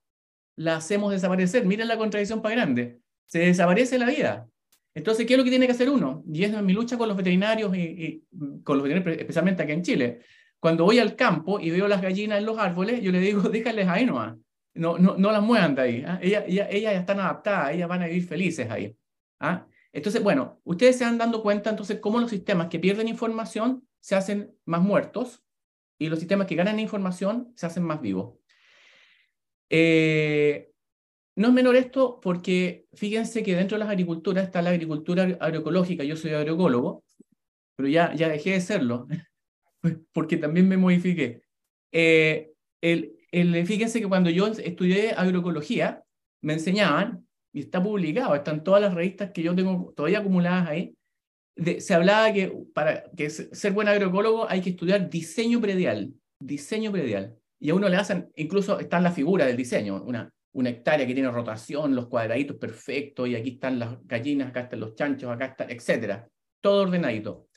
[0.57, 1.67] la hacemos desaparecer.
[1.67, 3.01] Miren la contradicción para grande.
[3.27, 4.49] Se desaparece la vida.
[4.95, 6.23] Entonces, ¿qué es lo que tiene que hacer uno?
[6.33, 8.25] Y es mi lucha con los veterinarios y,
[8.63, 10.21] con los veterinarios, especialmente aquí en Chile.
[10.61, 13.89] Cuando voy al campo y veo las gallinas en los árboles, yo le digo, déjales
[13.89, 14.37] ahí nomás.
[14.75, 16.05] No, no, no las muevan de ahí.
[16.07, 16.19] ¿ah?
[16.21, 18.97] Ellas, ellas, ya están adaptadas, ellas van a vivir felices ahí.
[19.41, 19.67] ¿ah?
[19.93, 24.17] Entonces, bueno, ustedes se van dando cuenta entonces cómo los sistemas que pierden información se
[24.17, 25.45] hacen más muertos
[25.99, 28.35] y los sistemas que ganan información se hacen más vivos.
[29.71, 30.73] Eh,
[31.37, 36.05] no es menor esto porque fíjense que dentro de las agriculturas está la agricultura agroecológica.
[36.05, 37.05] Yo soy agroecólogo,
[37.77, 39.07] pero ya, ya dejé de serlo
[40.13, 41.43] porque también me modifiqué.
[41.93, 46.03] Eh, el, el, fíjense que cuando yo estudié agroecología,
[46.41, 50.95] me enseñaban, y está publicado, están todas las revistas que yo tengo todavía acumuladas ahí,
[51.79, 57.37] se hablaba que para que ser buen agroecólogo hay que estudiar diseño predial, diseño predial.
[57.61, 61.15] Y a uno le hacen, incluso está la figura del diseño, una, una hectárea que
[61.15, 65.47] tiene rotación, los cuadraditos perfectos, y aquí están las gallinas, acá están los chanchos, acá
[65.47, 66.29] está, etcétera.
[66.61, 67.49] Todo ordenadito.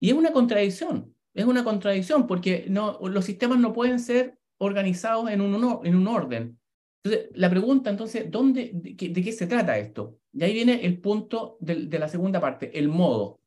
[0.00, 5.30] Y es una contradicción, es una contradicción, porque no, los sistemas no pueden ser organizados
[5.30, 6.58] en un, en un orden.
[7.02, 10.18] Entonces, la pregunta, entonces, ¿dónde, de, qué, se trata esto?
[10.32, 13.40] Y ahí viene el punto de, la segunda parte, el modo.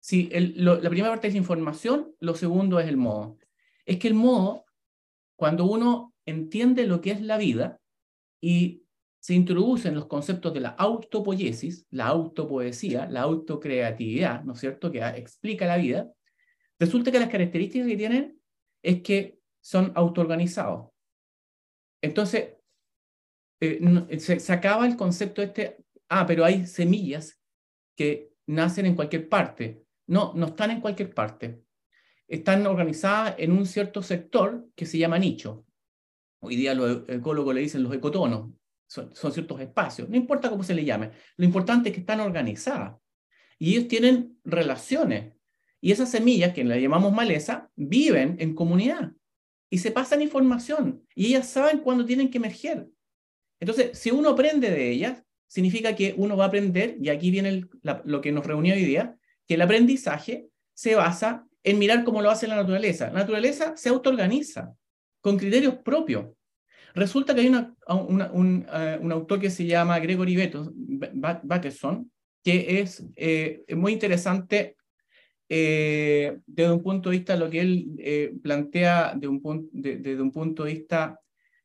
[0.00, 3.38] Si la primera parte es información, lo segundo es el modo.
[3.84, 4.64] Es que el modo,
[5.36, 7.80] cuando uno entiende lo que es la vida
[8.40, 8.84] y
[9.20, 14.98] se introducen los conceptos de la autopoiesis, la autopoesía, la autocreatividad, ¿no es cierto?, que
[15.00, 16.12] explica la vida,
[16.78, 18.40] resulta que las características que tienen
[18.82, 20.90] es que son autoorganizados.
[22.02, 22.56] Entonces,
[23.60, 27.40] eh, se, acaba el concepto este, ah, pero hay semillas
[27.96, 29.84] que nacen en cualquier parte.
[30.08, 31.62] No, no están en cualquier parte.
[32.26, 35.64] Están organizadas en un cierto sector que se llama nicho.
[36.40, 38.50] Hoy día los ecólogos le dicen los ecotonos.
[38.88, 40.08] Son, ciertos espacios.
[40.08, 41.12] No importa cómo se le llame.
[41.36, 42.96] Lo importante es que están organizadas.
[43.58, 45.34] Y ellos tienen relaciones.
[45.80, 49.12] Y esas semillas, que las llamamos maleza, viven en comunidad
[49.72, 52.88] y se pasan información y ellas saben cuándo tienen que emerger.
[53.58, 57.66] Entonces, si uno aprende de ellas, significa que uno va a aprender, y aquí viene
[58.04, 59.16] lo que nos reunió hoy día,
[59.48, 63.06] que el aprendizaje se basa en mirar cómo lo hace la naturaleza.
[63.06, 64.74] La naturaleza se autoorganiza
[65.22, 66.26] con criterios propios.
[66.94, 70.36] Resulta que hay una, un, eh, un, autor que se llama Gregory
[71.42, 72.12] Bateson,
[72.44, 74.76] que es eh, muy interesante
[75.54, 80.32] eh, desde un punto de vista, lo que él eh, plantea de un desde un
[80.32, 81.20] punto de vista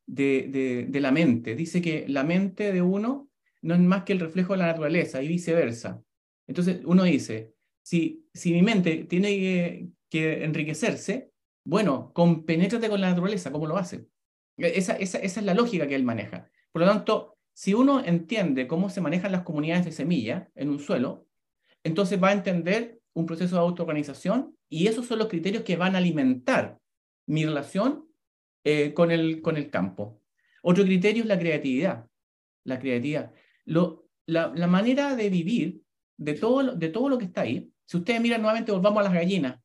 [0.06, 1.56] de, de, la mente.
[1.56, 3.30] Dice que la mente de uno
[3.62, 6.02] no es más que el reflejo de la naturaleza y viceversa.
[6.48, 11.32] Entonces uno dice, si, si mi mente tiene que, enriquecerse,
[11.64, 14.06] Bueno, compenétrate con la naturaleza, ¿cómo lo hace?
[14.58, 16.50] E, esa, esa, esa es la lógica que él maneja.
[16.74, 20.80] Por lo tanto, si uno entiende cómo se manejan las comunidades de semilla en un
[20.80, 21.26] suelo,
[21.86, 25.96] entonces va a entender un proceso de autoorganización y esos son los criterios que van
[25.96, 26.78] a alimentar
[27.26, 28.06] mi relación
[28.64, 30.22] eh, con, el, con el campo.
[30.62, 32.06] Otro criterio es la creatividad.
[32.64, 33.34] La creatividad.
[33.66, 35.82] La, la, manera de vivir
[36.16, 39.14] de todo, de todo lo que está ahí, si ustedes miran nuevamente, volvamos a las
[39.14, 39.60] gallinas.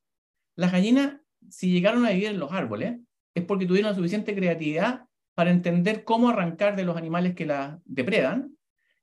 [0.57, 1.16] Las gallinas,
[1.50, 3.00] si llegaron a vivir en los árboles,
[3.34, 7.78] es porque tuvieron la suficiente creatividad para entender cómo arrancar de los animales que las
[7.84, 8.57] depredan,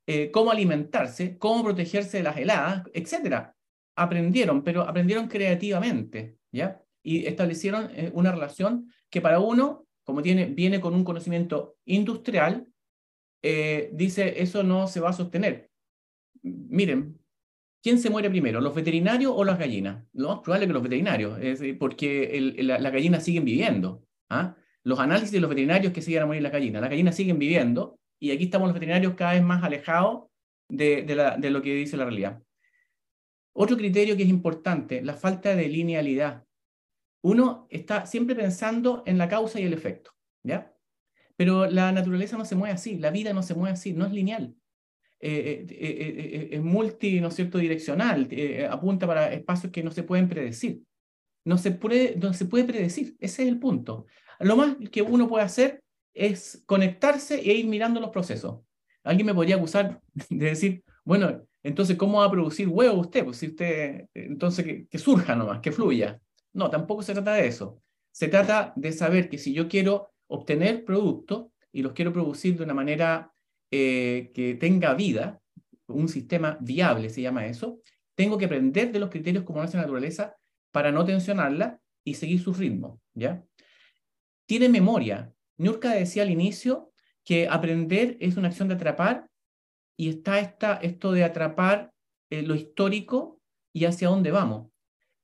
[0.08, 3.52] eh, cómo alimentarse, cómo protegerse de las heladas, etc.
[4.00, 6.82] Aprendieron, pero aprendieron creativamente, ¿ya?
[7.04, 12.66] Y establecieron eh, una relación que para uno, como tiene, viene con un conocimiento industrial,
[13.42, 15.70] eh, dice, eso no se va a sostener.
[16.42, 17.20] Miren,
[17.84, 20.06] ¿quién se muere primero, los veterinarios o las gallinas?
[20.14, 21.38] Lo más probable que los veterinarios,
[21.78, 24.06] porque las gallinas siguen viviendo.
[24.30, 24.56] ¿ah?
[24.84, 26.82] Los análisis de los veterinarios que siguen a morir las gallinas.
[26.82, 30.30] Las gallinas siguen viviendo y aquí estamos los veterinarios cada vez más alejados
[30.70, 32.42] de, de lo que dice la realidad.
[33.62, 36.46] Otro criterio que es importante, la falta de linealidad.
[37.22, 40.12] Uno está siempre pensando en la causa y el efecto,
[40.44, 40.74] ¿ya?
[41.36, 44.14] Pero la naturaleza no se mueve así, la vida no se mueve así, no es
[44.14, 44.56] lineal.
[45.20, 48.30] Eh, eh, eh, es multi, ¿no es cierto?, direccional,
[48.70, 50.82] apunta para espacios que no se pueden predecir.
[51.44, 54.06] No se, puede, no se puede predecir, ese es el punto.
[54.40, 55.84] Lo más que uno puede hacer
[56.14, 58.62] es conectarse e ir mirando los procesos.
[59.04, 63.26] Alguien me podría acusar de decir, bueno, entonces, ¿cómo va a producir huevo usted?
[63.26, 66.20] Pues si usted, entonces, que, surja nomás, que fluya.
[66.54, 67.82] No, tampoco se trata de eso.
[68.12, 72.64] Se trata de saber que si yo quiero obtener productos y los quiero producir de
[72.64, 73.34] una manera
[73.72, 75.42] eh, que tenga vida,
[75.88, 77.82] un sistema viable se llama eso,
[78.16, 80.36] tengo que aprender de los criterios como hace la naturaleza
[80.72, 83.44] para no tensionarla y seguir su ritmo, ¿ya?
[84.46, 85.32] Tiene memoria.
[85.58, 86.92] Nurka decía al inicio
[87.24, 89.29] que aprender es una acción de atrapar
[90.00, 91.92] y está esto de atrapar
[92.30, 93.42] eh, lo histórico
[93.74, 94.72] y hacia dónde vamos.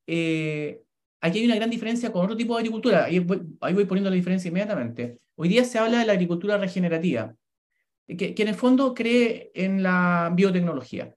[0.06, 0.84] Eh,
[1.22, 3.06] aquí hay una gran diferencia con otro tipo de agricultura.
[3.06, 5.20] Ahí voy, poniendo la diferencia inmediatamente.
[5.36, 7.34] Hoy día se habla de la agricultura regenerativa,
[8.06, 11.16] que, en el fondo cree en la biotecnología.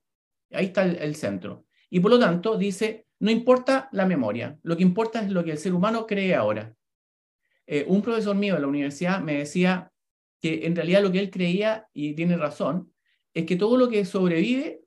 [0.53, 1.65] Ahí está el, el centro.
[1.91, 5.51] Y por lo tanto dice, no importa la memoria, lo que importa es lo que
[5.51, 6.73] el ser humano cree ahora.
[7.67, 9.91] Eh, un profesor mío de la universidad me decía
[10.41, 12.93] que en realidad lo que él creía, y tiene razón,
[13.39, 14.83] es que todo lo que sobrevive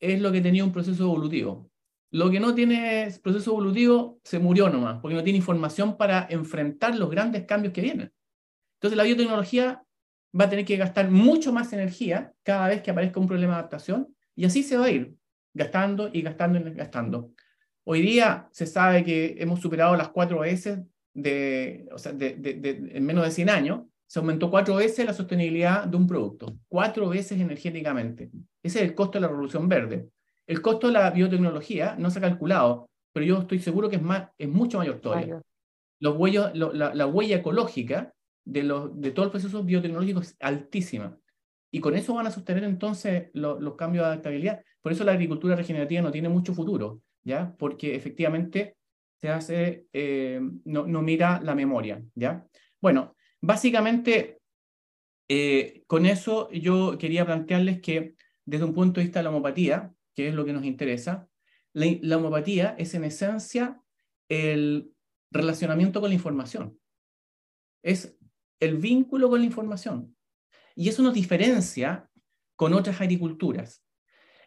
[0.00, 1.70] es lo que tenía un proceso evolutivo.
[2.10, 6.96] Lo que no tiene proceso evolutivo se murió nomás, porque no tiene información para enfrentar
[6.96, 8.10] los grandes cambios que vienen.
[8.78, 9.84] Entonces la biotecnología
[10.38, 13.58] va a tener que gastar mucho más energía cada vez que aparezca un problema de
[13.58, 15.14] adaptación, y así se va a ir
[15.52, 17.32] gastando y gastando y gastando.
[17.84, 20.80] Hoy día se sabe que hemos superado las cuatro veces
[21.12, 23.82] de, o sea, de, de, en menos de 100 años,
[24.14, 28.30] se aumentó cuatro veces la sostenibilidad de un producto, cuatro veces energéticamente.
[28.62, 30.08] Ese es el costo de la revolución verde.
[30.46, 34.02] El costo de la biotecnología no se ha calculado, pero yo estoy seguro que es,
[34.02, 35.42] más, es mucho mayor todavía.
[35.98, 41.18] Los huellos, la, la, huella ecológica de, los, de todos los procesos biotecnológicos es altísima.
[41.72, 44.62] Y con eso van a sostener entonces los cambios de adaptabilidad.
[44.80, 47.00] Por eso la agricultura regenerativa no tiene mucho futuro.
[47.24, 47.52] ¿ya?
[47.58, 48.76] Porque efectivamente
[49.20, 52.46] se hace, eh, no, no, mira la memoria, ¿ya?
[52.80, 53.13] Bueno,
[53.44, 54.40] básicamente
[55.28, 58.14] eh, con eso yo quería plantearles que
[58.44, 61.28] desde un punto de vista de la homopatía, que es lo que nos interesa,
[61.72, 63.80] la, la homopatía es en esencia
[64.28, 64.92] el
[65.30, 66.78] relacionamiento con la información.
[67.82, 68.16] Es
[68.60, 70.16] el vínculo con la información.
[70.74, 72.08] Y eso nos diferencia
[72.56, 73.84] con otras agriculturas.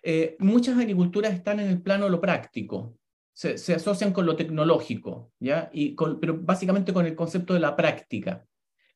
[0.01, 2.97] Eh, muchas agriculturas están en el plano de lo práctico,
[3.33, 5.69] se, asocian con lo tecnológico, ¿ya?
[5.71, 8.45] Y con, pero básicamente con el concepto de la práctica.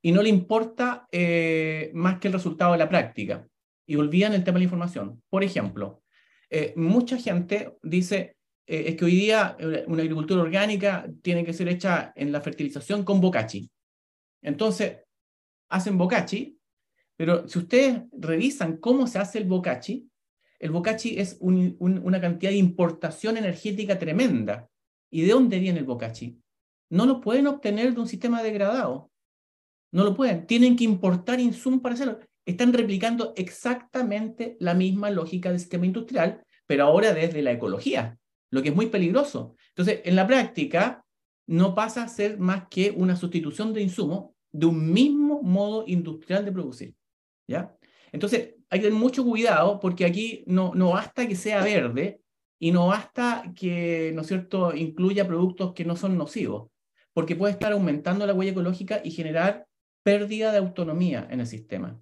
[0.02, 3.48] Y no le importa eh, más que el resultado de la práctica.
[3.86, 5.22] Y olvidan el tema de la información.
[5.30, 6.02] Por ejemplo,
[6.50, 8.36] eh, mucha gente dice,
[8.66, 13.20] es que hoy día una agricultura orgánica tiene que ser hecha en la fertilización con
[13.20, 13.70] bocachi.
[14.42, 14.98] Entonces,
[15.70, 16.58] hacen bocachi,
[17.16, 20.10] pero si ustedes revisan cómo se hace el bocachi,
[20.60, 24.70] el bocachi es una cantidad de importación energética tremenda.
[25.10, 26.40] ¿Y de dónde viene el bocachi?
[26.90, 29.11] No lo pueden obtener de un sistema degradado.
[29.92, 30.48] No lo pueden.
[30.48, 32.20] Tienen que importar insumos para hacerlo.
[32.46, 38.18] Están replicando exactamente la misma lógica del sistema industrial, pero ahora desde la ecología,
[38.50, 39.56] lo que es muy peligroso.
[39.70, 41.06] Entonces, en la práctica,
[41.48, 46.46] no pasa a ser más que una sustitución de insumos de un mismo modo industrial
[46.46, 46.96] de producir.
[47.48, 47.76] ¿ya?
[48.12, 52.22] Entonces, hay que tener mucho cuidado porque aquí no, no basta que sea verde
[52.60, 56.70] y no basta que, ¿no es cierto?, incluya productos que no son nocivos.
[57.14, 59.66] porque puede estar aumentando la huella ecológica y generar
[60.04, 62.02] pérdida de autonomía en el sistema.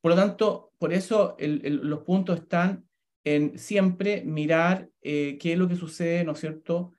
[0.00, 2.86] Por lo tanto, por eso los puntos están
[3.24, 6.92] en siempre mirar eh, qué es lo que sucede, ¿no es cierto?,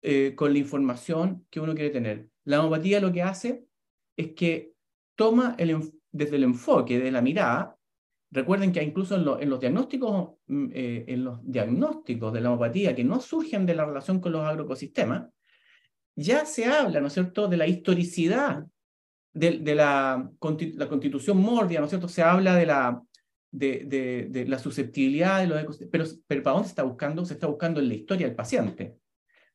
[0.00, 2.28] eh, con la información que uno quiere tener.
[2.44, 3.66] La homopatía lo que hace
[4.16, 4.72] es que
[5.14, 5.56] toma
[6.10, 7.76] desde el enfoque, de la mirada,
[8.30, 13.04] recuerden que incluso en, los diagnósticos, mm, eh, en los diagnósticos de la homopatía que
[13.04, 15.28] no surgen de la relación con los agroecosistemas,
[16.16, 18.64] ya se habla, ¿no es cierto?, de la historicidad
[19.34, 20.30] de, la,
[20.76, 22.08] la, constitución mórbida, ¿no es cierto?
[22.08, 23.02] Se habla de la,
[23.50, 27.24] de, de, la susceptibilidad de los ecosistemas, pero, pero ¿para dónde se está buscando?
[27.24, 28.96] Se está buscando en la historia del paciente.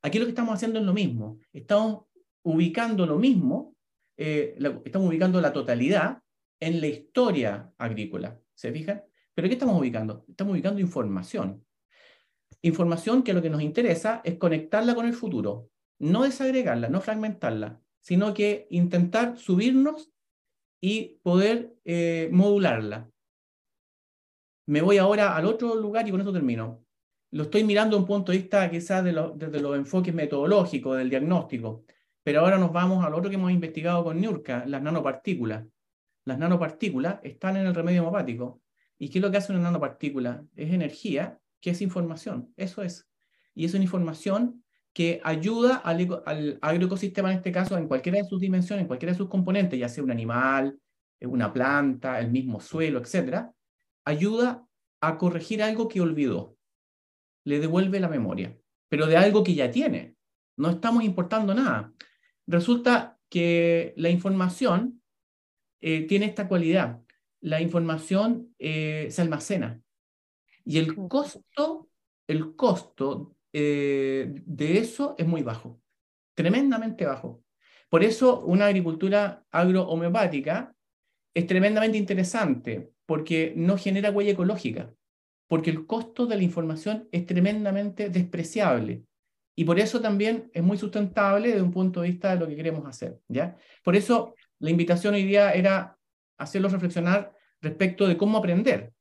[0.01, 1.39] Aquí lo que estamos haciendo es lo mismo.
[1.51, 2.05] Estamos
[2.43, 3.75] ubicando lo mismo,
[4.17, 6.19] eh, estamos ubicando la totalidad
[6.59, 8.39] en la historia agrícola.
[8.53, 9.03] ¿Se fijan?
[9.33, 10.25] ¿Pero qué estamos ubicando?
[10.27, 11.65] Estamos ubicando información.
[12.61, 15.69] Información que lo que nos interesa es conectarla con el futuro,
[15.99, 20.11] no desagregarla, no fragmentarla, sino que intentar subirnos
[20.81, 23.07] y poder eh, modularla.
[24.65, 26.83] Me voy ahora al otro lugar y con eso termino.
[27.29, 31.11] Lo estoy mirando desde un punto de vista quizás de desde los enfoques metodológicos, del
[31.11, 31.83] diagnóstico,
[32.23, 35.67] pero ahora nos vamos al otro que hemos investigado con Niurka, las nanopartículas.
[36.25, 38.59] Las nanopartículas están en el remedio hemopático.
[38.97, 40.43] ¿Y qué es lo que hace una nanopartícula?
[40.55, 42.51] Es energía, que es información.
[42.57, 43.07] Eso es.
[43.53, 44.63] Y es una información
[44.93, 49.13] que ayuda al, al agroecosistema, en este caso, en cualquiera de sus dimensiones, en cualquiera
[49.13, 50.79] de sus componentes, ya sea un animal,
[51.21, 53.47] una planta, el mismo suelo, etc.,
[54.05, 54.65] ayuda
[55.01, 56.57] a corregir algo que olvidó.
[57.45, 60.15] Le devuelve la memoria, pero de algo que ya tiene.
[60.57, 61.93] No estamos importando nada.
[62.47, 65.01] Resulta que la información
[65.81, 67.01] eh, tiene esta cualidad.
[67.41, 69.81] La información eh, se almacena.
[70.65, 71.89] Y el costo,
[72.27, 75.81] el costo eh, de eso es muy bajo,
[76.35, 77.43] tremendamente bajo.
[77.89, 80.75] Por eso una agricultura agrohomeopática
[81.33, 84.93] es tremendamente interesante, porque no genera huella ecológica,
[85.47, 89.03] porque el costo de la información es tremendamente despreciable.
[89.55, 92.55] Y por eso también es muy sustentable desde un punto de vista de lo que
[92.55, 93.19] queremos hacer.
[93.27, 93.57] ¿ya?
[93.83, 95.97] Por eso la invitación hoy día era
[96.37, 98.93] hacerlos reflexionar respecto de cómo aprender.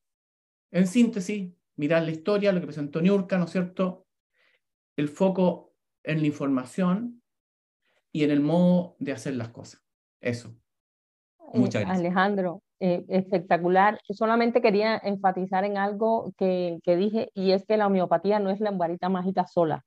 [0.72, 4.07] En síntesis, mirar la historia, lo que presentó Niurka, ¿no es cierto?
[4.98, 7.22] El foco en la información
[8.10, 9.80] y en el modo de hacer las cosas.
[10.20, 10.48] Eso.
[11.54, 12.00] Eh, Muchas gracias.
[12.00, 14.00] Alejandro, eh, espectacular.
[14.10, 18.58] Solamente quería enfatizar en algo que, que, dije y es que la homeopatía no es
[18.58, 19.84] la varita mágica sola.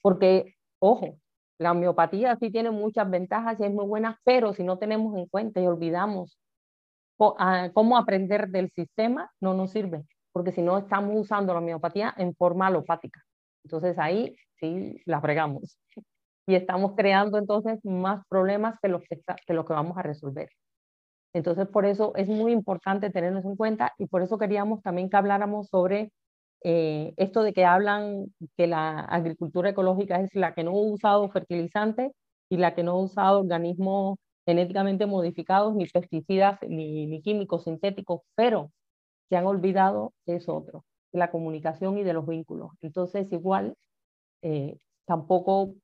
[0.00, 1.20] Porque, ojo,
[1.58, 5.26] la homeopatía sí tiene muchas ventajas y es muy buena, pero si no tenemos en
[5.26, 6.40] cuenta y olvidamos
[7.38, 12.12] ah, cómo aprender del sistema, no nos sirve, porque si no estamos usando la homeopatía
[12.16, 13.22] en forma alopática.
[13.64, 15.78] Entonces ahí sí la fregamos
[16.46, 20.50] y estamos creando entonces más problemas que los que, que, lo que vamos a resolver.
[21.34, 25.16] Entonces por eso es muy importante tenernos en cuenta y por eso queríamos también que
[25.16, 26.12] habláramos sobre
[26.64, 31.28] eh, esto de que hablan que la agricultura ecológica es la que no ha usado
[31.30, 32.12] fertilizantes
[32.48, 38.20] y la que no ha usado organismos genéticamente modificados, ni pesticidas, ni, ni químicos sintéticos,
[38.34, 38.70] pero
[39.28, 42.72] se han olvidado eso otro, la comunicación y de los vínculos.
[42.80, 43.74] Entonces, igual,
[44.42, 45.74] eh, tampoco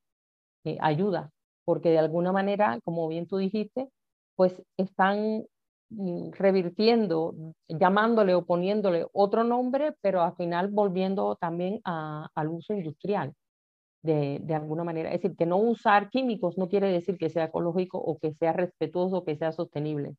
[0.64, 1.30] eh, ayuda,
[1.64, 3.88] porque de alguna manera, como bien tú dijiste,
[4.36, 5.44] pues están
[5.90, 7.34] Mm, revirtiendo,
[7.66, 13.32] llamándole o poniéndole otro nombre, pero al final volviendo también al uso industrial
[14.02, 15.10] de, de, alguna manera.
[15.12, 18.52] Es decir, que no usar químicos no quiere decir que sea ecológico o que sea
[18.52, 20.16] respetuoso o que sea sostenible.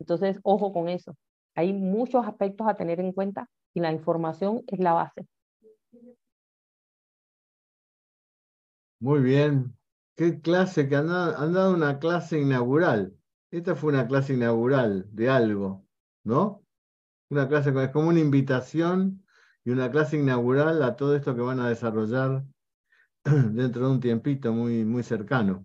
[0.00, 1.16] Entonces, ojo con eso.
[1.56, 5.26] Hay muchos aspectos a tener en cuenta y la información es la base.
[9.00, 9.76] Muy bien.
[10.16, 13.16] Qué clase, que han dado una clase inaugural.
[13.50, 15.86] Esta fue una clase inaugural de algo,
[16.24, 16.64] ¿no?
[17.30, 19.24] Una clase es como una invitación
[19.64, 22.44] y una clase inaugural a todo esto que van a desarrollar
[23.24, 25.64] dentro de un tiempito muy, muy cercano.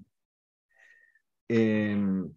[1.47, 2.35] Em,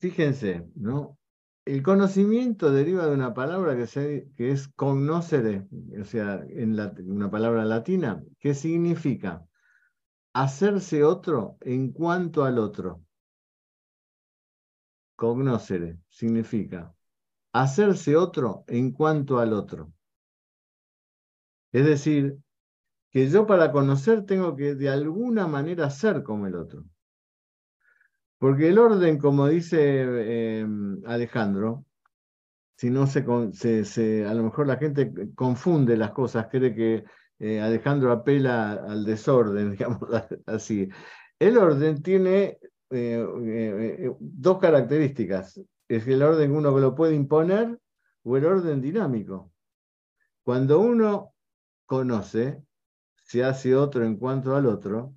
[0.00, 1.18] fíjense, ¿no?
[1.64, 5.68] El conocimiento deriva de una palabra que, es cognoscere,
[6.00, 9.46] o sea, en una palabra latina, que significa
[10.32, 13.04] hacerse otro en cuanto al otro.
[15.14, 16.92] Cognoscere significa
[17.52, 19.92] hacerse otro en cuanto al otro.
[21.70, 22.38] Es decir,
[23.10, 26.84] que yo para conocer tengo que de alguna manera ser como el otro.
[28.42, 31.84] Porque el orden, como dice em, Alejandro,
[32.76, 37.04] si no se, se, a lo mejor la gente confunde las cosas, cree que
[37.38, 40.00] eh, Alejandro apela al desorden, digamos
[40.46, 40.88] así.
[41.38, 42.58] El orden tiene
[42.90, 45.60] eh, dos características.
[45.86, 47.78] Es el orden uno que lo puede imponer
[48.24, 49.52] o el orden dinámico.
[50.42, 51.32] Cuando uno
[51.86, 52.60] conoce,
[53.22, 55.14] se hace otro en cuanto al otro,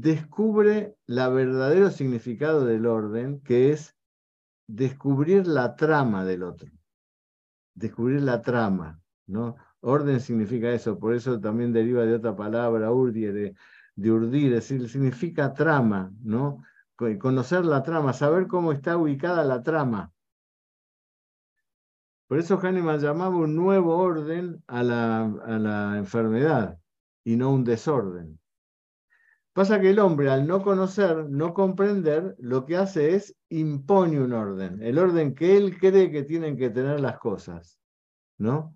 [0.00, 3.96] descubre el verdadero significado del orden, que es
[4.66, 6.70] descubrir la trama del otro.
[7.74, 9.56] Descubrir la trama, ¿no?
[9.80, 13.54] Orden significa eso, por eso también deriva de otra palabra, urdie, de,
[13.94, 16.62] de urdir, es decir, significa trama, ¿no?
[16.96, 20.12] Conocer la trama, saber cómo está ubicada la trama.
[22.26, 26.78] Por eso Hahnemann llamaba un nuevo orden a la, a la enfermedad
[27.22, 28.40] y no un desorden.
[29.54, 34.32] Pasa que el hombre, al no conocer, no comprender, lo que hace es impone un
[34.32, 37.78] orden, el orden que él cree que tienen que tener las cosas,
[38.36, 38.74] ¿no?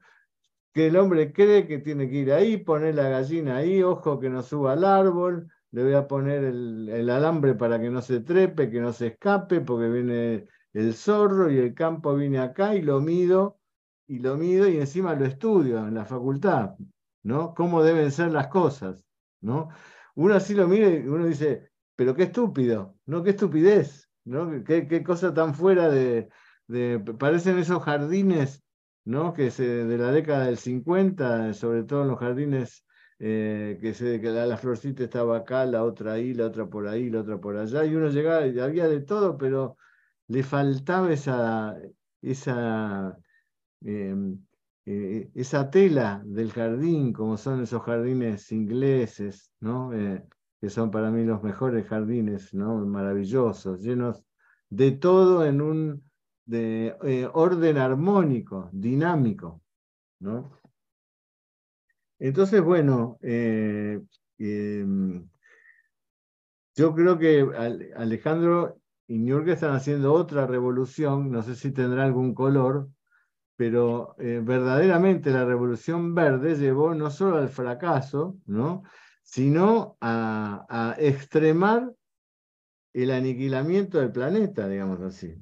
[0.73, 4.31] Que el hombre cree que tiene que ir ahí, poner la gallina ahí, ojo que
[4.31, 8.21] no suba al árbol, le voy a poner el, el alambre para que no se
[8.21, 12.83] trepe, que no se escape, porque viene el zorro y el campo viene acá y
[12.83, 13.59] lo mido,
[14.07, 16.77] y lo mido y encima lo estudio en la facultad,
[17.25, 17.53] ¿no?
[17.53, 19.05] Cómo deben ser las cosas,
[19.41, 19.71] ¿no?
[20.19, 23.23] Uno así lo mira y uno dice, pero qué estúpido, ¿no?
[23.23, 24.65] Qué estupidez, ¿no?
[24.65, 26.29] Qué, cosa tan fuera de,
[27.19, 28.65] Parecen esos jardines,
[29.05, 29.33] ¿no?
[29.33, 32.85] Que se, de la década del 50, sobre todo en los jardines
[33.21, 37.11] eh, que, se, que la, florcita estaba acá, la otra ahí, la otra por ahí,
[37.11, 39.77] la otra por allá, y uno llegaba y había de todo, pero
[40.27, 41.77] le faltaba esa,
[42.23, 43.17] esa
[43.83, 44.45] em,
[44.91, 49.93] eh, esa tela del jardín, como son esos jardines ingleses, ¿no?
[49.93, 50.27] Eh,
[50.63, 52.87] que son para mí los mejores jardines, ¿no?
[52.87, 54.25] maravillosos, llenos
[54.71, 56.03] de todo en un
[56.47, 59.61] de, eh, orden armónico, dinámico.
[60.21, 60.59] ¿no?
[62.19, 65.29] Entonces, bueno, em,
[66.75, 67.47] yo creo que
[67.95, 72.89] Alejandro y New están haciendo otra revolución, no sé si tendrá algún color,
[73.59, 78.85] pero eh, verdaderamente la revolución verde llevó no solo al fracaso, ¿no?
[79.25, 81.93] sino a, extremar
[82.93, 85.35] el aniquilamiento del planeta, digamos así.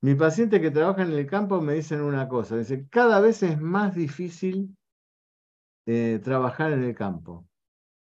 [0.00, 3.60] Mi paciente que trabaja en el campo me dicen una cosa, dice, cada vez es
[3.60, 4.74] más difícil
[5.84, 7.46] eh, trabajar en el campo.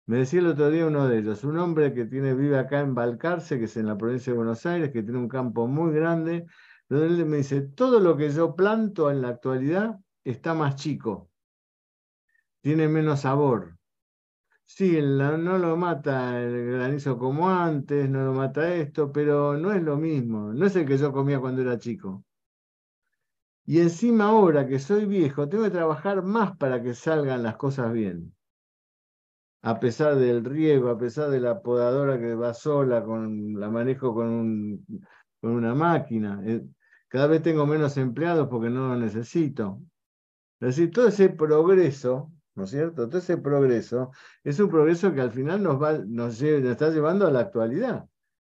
[0.05, 2.95] Me decía el otro día uno de ellos, un hombre que tiene, vive acá en
[2.95, 6.45] Balcarce, que es en la provincia de Buenos Aires, que tiene un campo muy grande,
[6.89, 11.31] me dice, todo lo que yo planto en la actualidad está más chico,
[12.61, 13.77] tiene menos sabor.
[14.65, 19.83] Sí, no lo mata el granizo como antes, no lo mata esto, pero no es
[19.83, 22.25] lo mismo, no es el que yo comía cuando era chico.
[23.65, 27.93] Y encima ahora que soy viejo, tengo que trabajar más para que salgan las cosas
[27.93, 28.35] bien.
[29.63, 34.15] A pesar del riego, a pesar de la podadora que va sola, con, la manejo
[34.15, 34.85] con,
[35.41, 36.41] con una máquina.
[37.09, 39.81] Cada vez tengo menos empleados porque no lo necesito.
[40.61, 43.09] Es decir, todo ese progreso, ¿no es cierto?
[43.09, 44.11] Todo ese progreso
[44.43, 48.09] es un progreso que al final nos, va, nos, está llevando a la actualidad.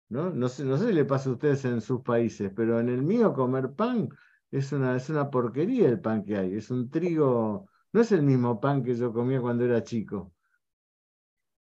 [0.09, 0.29] ¿no?
[0.29, 3.01] No, sé, no sé si le pasa a ustedes en sus países, pero en el
[3.01, 4.09] mío comer pan
[4.51, 6.55] es una, es una porquería el pan que hay.
[6.55, 10.34] Es un trigo, no es el mismo pan que yo comía cuando era chico.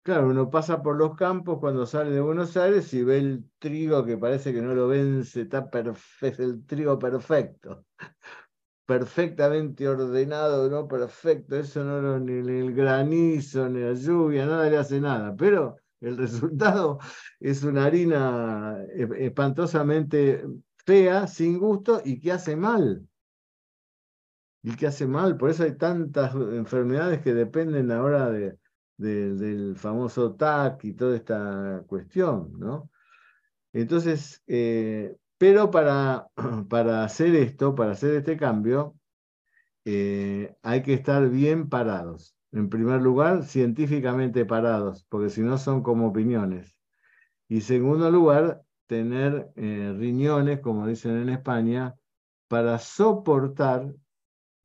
[0.03, 4.05] Claro, uno pasa por los campos cuando sale de Buenos Aires y ve el trigo
[4.05, 7.85] que parece que no lo vence, está perfecto, el trigo perfecto,
[8.85, 14.77] perfectamente ordenado, no perfecto, eso no lo, ni el granizo, ni la lluvia, nada le
[14.77, 16.99] hace nada, pero el resultado
[17.39, 20.43] es una harina e, espantosamente
[20.85, 23.07] fea, sin gusto y que hace mal.
[24.63, 28.58] Y que hace mal, por eso hay tantas enfermedades que dependen ahora de,
[28.99, 32.89] del famoso TAC y toda esta cuestión, ¿no?
[33.73, 36.27] Entonces, eh, pero para,
[36.69, 38.95] para hacer esto, para hacer este cambio,
[39.85, 42.35] eh, hay que estar bien parados.
[42.51, 46.77] En primer lugar, científicamente parados, porque si no son como opiniones.
[47.47, 51.95] Y segundo lugar, tener eh, riñones, como dicen en España,
[52.47, 53.93] para soportar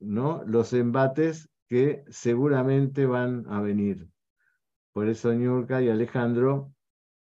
[0.00, 0.42] ¿no?
[0.46, 4.08] los embates que seguramente van a venir.
[4.94, 6.72] Por eso Ñurka y Alejandro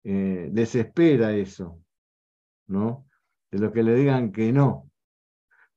[0.04, 1.80] eh, desespera eso,
[2.66, 3.08] ¿no?
[3.50, 4.90] De los que le digan que no.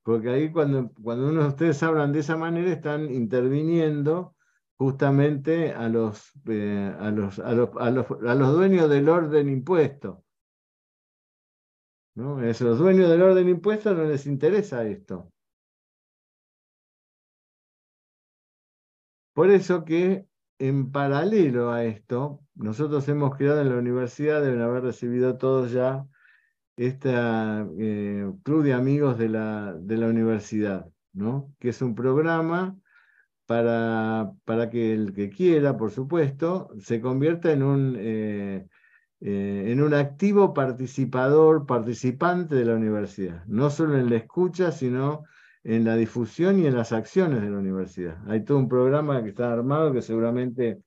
[0.04, 4.36] Porque ahí cuando, cuando uno de ustedes hablan de esa manera están interviniendo
[4.78, 7.90] justamente a los, eh, a, los, a, los, a,
[8.36, 10.26] los, dueños del orden impuesto.
[12.16, 12.40] ¿no?
[12.40, 15.32] A los dueños del orden impuesto no les interesa esto.
[19.34, 20.29] Por eso que
[20.60, 26.05] en paralelo a esto, nosotros hemos creado en la universidad, deben haber recibido todos ya,
[26.76, 31.53] esta eh, Club de Amigos de la, de la Universidad, ¿no?
[31.60, 32.78] que es un programa
[33.45, 38.68] para, para que el que quiera, por supuesto, se convierta en un, eh,
[39.22, 45.24] eh, en un activo participador, participante de la universidad, no solo en la escucha, sino
[45.64, 48.18] en la difusión y en las acciones de la universidad.
[48.28, 50.82] Hay todo un programa que está armado que seguramente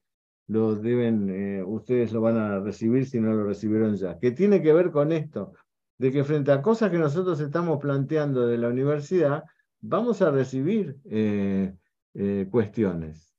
[0.49, 4.63] lo deben, eh, ustedes lo van a recibir si no lo recibieron ya, que tiene
[4.63, 5.53] que ver con esto,
[5.99, 9.45] de que frente a cosas que nosotros estamos planteando de la universidad,
[9.81, 11.75] vamos a recibir eh,
[12.15, 13.35] eh, cuestiones.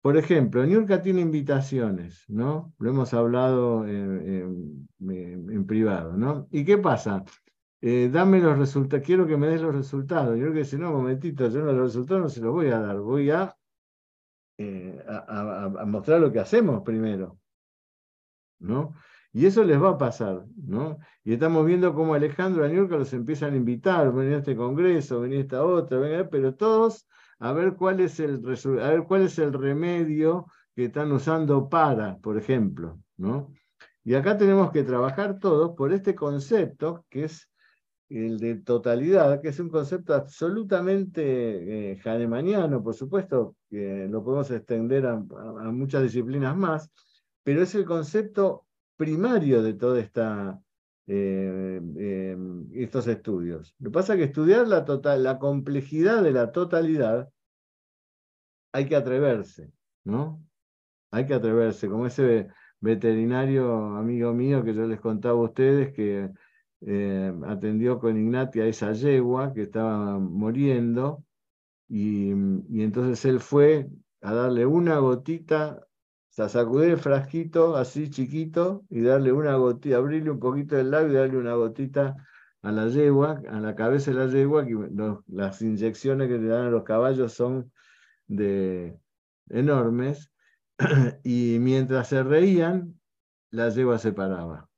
[0.00, 2.74] Por ejemplo, Niurka tiene invitaciones, ¿no?
[2.78, 6.48] Lo hemos hablado en, en privado, ¿no?
[6.50, 7.24] ¿Y qué pasa?
[7.84, 10.36] Eh, dame los resultados, quiero que me des los resultados.
[10.36, 13.00] Yo creo que dice, no, momentito, yo los resultados no se los voy a dar,
[13.00, 13.28] voy
[14.58, 17.40] eh, a, mostrar lo que hacemos primero.
[18.60, 18.94] ¿No?
[19.32, 20.98] Y eso les va a pasar, ¿no?
[21.24, 25.38] Y estamos viendo cómo Alejandro y los empiezan a invitar, venir a este congreso, venir
[25.38, 27.08] a esta otra, pero todos
[27.40, 28.40] a ver cuál es el
[28.80, 33.52] a ver cuál es el remedio que están usando para, por ejemplo, ¿no?
[34.04, 37.51] Y acá tenemos que trabajar todos por este concepto que es
[38.12, 42.00] el de totalidad, que es un concepto absolutamente eh,
[42.82, 45.16] por supuesto, que lo podemos extender a,
[45.72, 46.90] muchas disciplinas más,
[47.42, 49.98] pero es el concepto primario de todos
[51.06, 52.36] eh, eh,
[52.74, 53.74] estos estudios.
[53.78, 57.30] Lo que pasa es que estudiar la, total, la complejidad de la totalidad
[58.72, 59.72] hay que atreverse,
[60.04, 60.42] ¿no?
[61.10, 62.48] Hay que atreverse, como ese
[62.80, 66.30] veterinario amigo mío que yo les contaba a ustedes que
[66.84, 71.24] eh, atendió con Ignatia a esa yegua que estaba muriendo
[71.88, 73.88] y, entonces él fue
[74.20, 75.86] a darle una gotita,
[76.38, 81.12] o sacudir el frasquito así chiquito y darle una gotita, abrirle un poquito del labio
[81.12, 82.16] y darle una gotita
[82.62, 84.76] a la yegua, a la cabeza de la yegua, que
[85.28, 87.70] las inyecciones que le dan a los caballos son
[89.48, 90.30] enormes,
[91.24, 92.98] y mientras se reían,
[93.50, 94.71] la yegua se paraba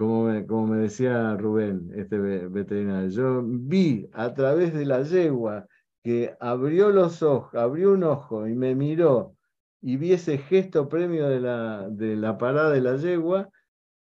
[0.00, 5.66] como me, decía Rubén, este veterinario, yo vi a través de la yegua
[6.02, 9.36] que abrió los ojos, abrió un ojo y me miró
[9.82, 13.50] y vi ese gesto premio de la, de la parada de la yegua,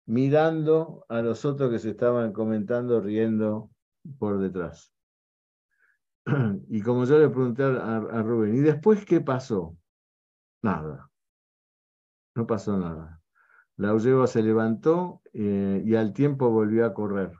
[0.05, 3.71] mirando a los otros que se estaban comentando, riendo
[4.19, 4.93] por detrás.
[6.69, 9.75] Y como yo le pregunté a Rubén, ¿y después qué pasó?
[10.61, 11.09] Nada.
[12.35, 13.18] No pasó nada.
[13.79, 17.31] La yegua se levantó eh, y al tiempo volvió a correr.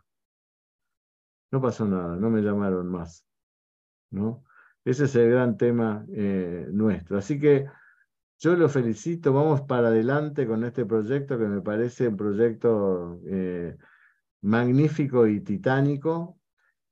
[1.52, 3.26] No pasó nada, no me llamaron más.
[4.10, 4.46] ¿no?
[4.86, 7.18] Ese es el gran tema eh, nuestro.
[7.18, 7.66] Así que
[8.38, 13.76] yo lo felicito, vamos para adelante con este proyecto que me parece un proyecto eh,
[14.42, 16.40] magnífico y titánico.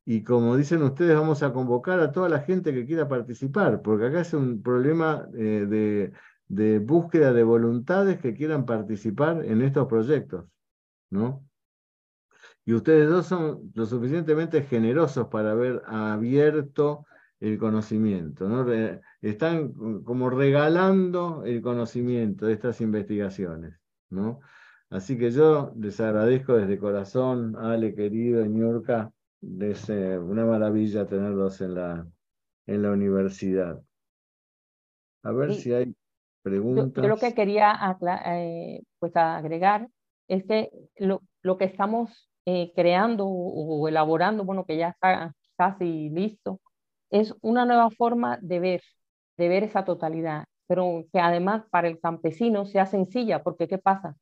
[0.04, 4.08] Y como dicen ustedes, vamos a convocar a toda la gente que quiera participar, porque
[4.08, 6.12] acá es un problema de,
[6.48, 10.46] de búsqueda de voluntades que quieran participar en estos proyectos,
[11.10, 11.46] ¿no?
[12.66, 17.06] Y ustedes dos son lo suficientemente generosos para haber abierto
[17.40, 18.66] el conocimiento, ¿no?
[19.22, 19.72] están
[20.04, 23.80] como regalando el conocimiento de estas investigaciones,
[24.10, 24.40] ¿no?
[24.90, 29.12] Así que yo les agradezco desde corazón, Ale querido, Ñurka,
[29.42, 32.08] es una maravilla tenerlos en la,
[32.66, 33.82] en la universidad.
[35.24, 35.94] A ver si hay
[36.48, 37.04] Preguntas.
[37.04, 39.88] Yo, lo que quería eh, pues agregar
[40.28, 46.10] es que lo, lo que estamos eh, creando o, elaborando, bueno, que ya está casi
[46.10, 46.62] listo,
[47.10, 48.82] es una nueva forma de ver,
[49.38, 54.16] de ver esa totalidad, pero que además para el campesino sea sencilla, porque ¿qué pasa?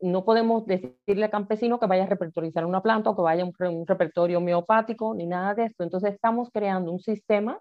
[0.00, 3.46] No podemos decirle al campesino que vaya a repertorizar una planta o que vaya a
[3.46, 5.84] un, un repertorio homeopático, ni nada de esto.
[5.84, 7.60] Entonces estamos creando un sistema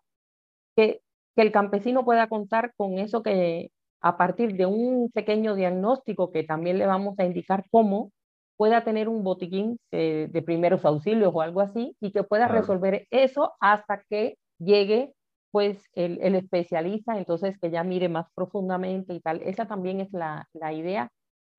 [0.76, 1.02] que,
[1.36, 3.70] que el campesino pueda contar con eso que,
[4.02, 8.12] a partir de un pequeño diagnóstico que también le vamos a indicar cómo
[8.58, 13.54] pueda tener un botiquín de primeros auxilios o algo así y que pueda resolver eso
[13.60, 15.14] hasta que llegue
[15.52, 19.42] pues el, el, especialista, entonces que ya mire más profundamente y tal.
[19.42, 21.10] Esa también es la, la idea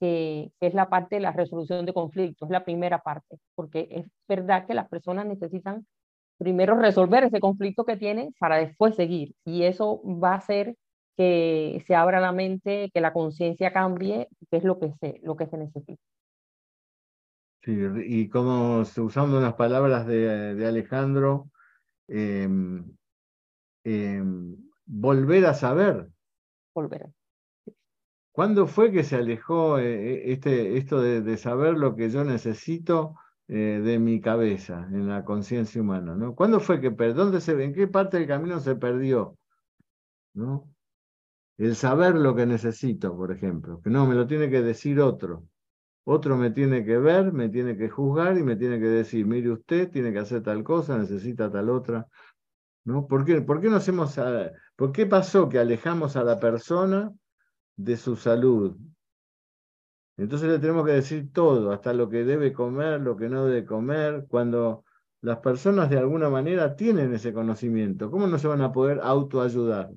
[0.00, 4.06] que, que, es la parte de la resolución de conflictos, la primera parte, porque es
[4.28, 5.86] verdad que las personas necesitan
[6.38, 10.76] primero resolver ese conflicto que tienen para después seguir y eso va a ser
[11.16, 15.36] que se abra la mente, que la conciencia cambie, que es lo que se, lo
[15.36, 16.02] que se necesita.
[17.62, 21.50] Sí, y como usando unas palabras de, de Alejandro,
[22.08, 22.84] em,
[23.84, 26.08] em, volver a saber.
[26.74, 27.10] Volver.
[28.32, 33.14] ¿Cuándo fue que se alejó eh, este, esto de, saber lo que yo necesito
[33.46, 36.14] de mi cabeza, en la conciencia humana?
[36.16, 36.34] ¿no?
[36.34, 39.36] ¿Cuándo fue que, dónde se, en qué parte del camino se perdió?
[40.34, 40.71] ¿no?
[41.58, 45.44] El saber lo que necesito, por ejemplo, que no, me lo tiene que decir otro.
[46.04, 49.52] Otro me tiene que ver, me tiene que juzgar y me tiene que decir, mire
[49.52, 52.08] usted, tiene que hacer tal cosa, necesita tal otra.
[52.84, 53.06] ¿No?
[53.06, 54.18] ¿Por qué, ¿Por qué no hacemos,
[54.74, 57.12] por qué pasó que alejamos a la persona
[57.76, 58.76] de su salud?
[60.16, 63.64] Entonces le tenemos que decir todo, hasta lo que debe comer, lo que no debe
[63.64, 64.84] comer, cuando
[65.20, 69.90] las personas de alguna manera tienen ese conocimiento, ¿cómo no se van a poder autoayudar?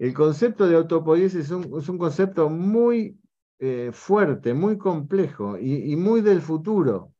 [0.00, 3.20] El concepto de autopoiesis es un, concepto muy
[3.58, 7.12] eh, fuerte, muy complejo y, muy del futuro.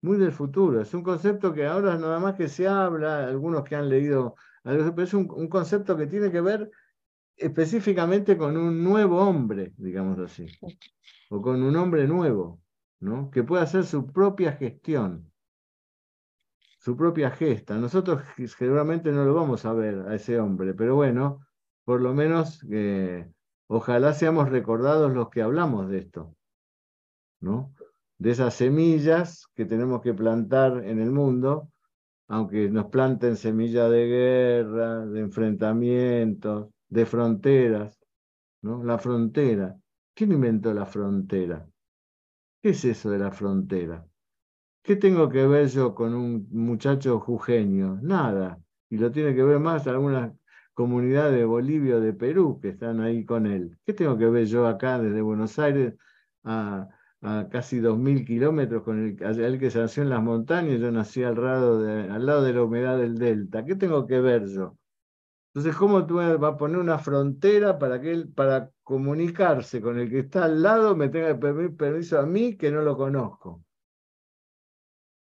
[0.00, 0.80] Muy del futuro.
[0.80, 5.02] Es un concepto que ahora nada más que se habla, algunos que han leído, pero
[5.02, 6.70] es un, un concepto que tiene que ver
[7.36, 10.46] específicamente con un nuevo hombre, digamos así,
[11.28, 12.62] o con un hombre nuevo,
[13.00, 13.30] ¿no?
[13.30, 15.30] que pueda hacer su propia gestión,
[16.78, 17.76] su propia gesta.
[17.76, 18.22] Nosotros
[18.56, 21.40] seguramente no lo vamos a ver a ese hombre, pero bueno,
[21.88, 23.26] por lo menos eh,
[23.66, 26.36] ojalá seamos recordados los que hablamos de esto,
[27.40, 27.72] ¿no?
[28.18, 31.70] De esas semillas que tenemos que plantar en el mundo,
[32.26, 37.98] aunque nos planten semillas de guerra, de enfrentamientos, de fronteras,
[38.60, 38.84] ¿no?
[38.84, 39.74] La frontera.
[40.12, 41.66] ¿Quién inventó la frontera?
[42.60, 44.06] ¿Qué es eso de la frontera?
[44.82, 47.98] ¿Qué tengo que ver yo con un muchacho jujeño?
[48.02, 48.60] Nada.
[48.90, 50.37] Y lo tiene que ver más algunas
[50.78, 53.76] comunidad de Bolivia o de Perú que están ahí con él.
[53.84, 55.94] ¿Qué tengo que ver yo acá desde Buenos Aires
[56.44, 56.86] a,
[57.20, 60.78] a casi 2.000 kilómetros con el, que se nació en las montañas?
[60.78, 63.64] Yo nací al lado, de, al lado de la humedad del delta.
[63.64, 64.78] ¿Qué tengo que ver yo?
[65.52, 70.08] Entonces, ¿cómo tú vas a poner una frontera para que él, para comunicarse con el
[70.08, 73.64] que está al lado, me tenga que pedir permiso a mí que no lo conozco?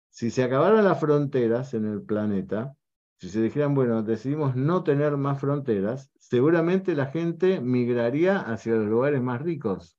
[0.09, 2.75] Si se acabaran las fronteras en el planeta,
[3.23, 8.87] si se dijeran, bueno, decidimos no tener más fronteras, seguramente la gente migraría hacia los
[8.87, 9.97] lugares más ricos.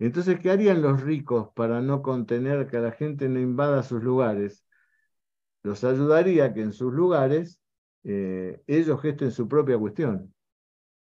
[0.00, 4.66] Entonces, ¿qué harían los ricos para no contener que la gente no invada sus lugares?
[5.62, 7.60] Los ayudaría que en sus lugares
[8.02, 10.34] eh, ellos gesten su propia cuestión,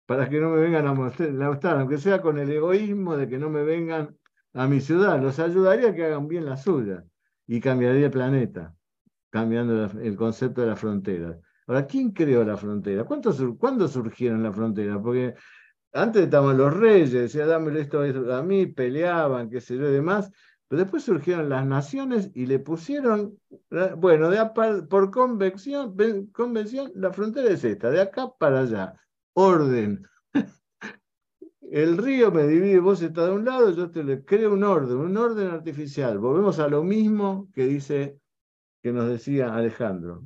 [0.05, 3.49] para que no me vengan a mostrar, aunque sea con el egoísmo de que no
[3.49, 4.17] me vengan
[4.53, 7.03] a mi ciudad, los ayudaría a que hagan bien la suya
[7.45, 8.76] y cambiaría el planeta
[9.29, 11.37] cambiando el concepto de la frontera.
[11.67, 13.03] Ahora, ¿quién creó la frontera?
[13.03, 15.01] ¿Cuándo surgieron la frontera?
[15.01, 15.35] Porque
[15.93, 20.31] antes estaban los reyes, decían, dame esto, a mí, peleaban, qué sé yo, y demás,
[20.67, 23.37] pero después surgieron las naciones y le pusieron,
[23.97, 24.45] bueno, de,
[24.89, 25.95] por convención,
[26.31, 28.93] convención, la frontera es esta, de acá para allá,
[29.33, 30.05] orden.
[31.61, 35.17] El río me divide, vos estás de un lado, yo te creo un orden, un
[35.17, 36.17] orden artificial.
[36.17, 38.19] Volvemos a lo mismo que dice
[38.87, 40.23] que nos decía Alejandro.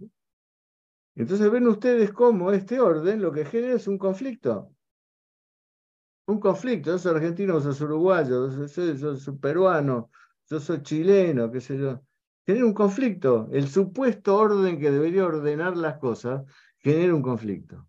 [1.16, 4.70] Entonces ven ustedes cómo este orden lo que genera es un conflicto.
[6.28, 6.92] Un conflicto.
[6.92, 10.12] Yo soy argentino, yo soy uruguayo, yo soy, peruano,
[10.48, 12.04] yo soy chileno, qué sé yo.
[12.46, 13.50] Genera un conflicto.
[13.52, 16.44] El supuesto orden que debería ordenar las cosas
[16.78, 17.88] genera un conflicto.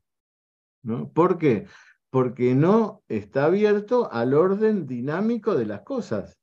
[1.12, 1.66] ¿Por qué?
[2.09, 6.41] Porque no está abierto al orden dinámico de las cosas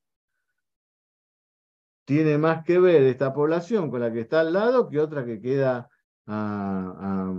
[2.10, 5.40] tiene más que ver esta población con la que está al lado que otra que
[5.40, 5.88] queda
[6.26, 7.30] a,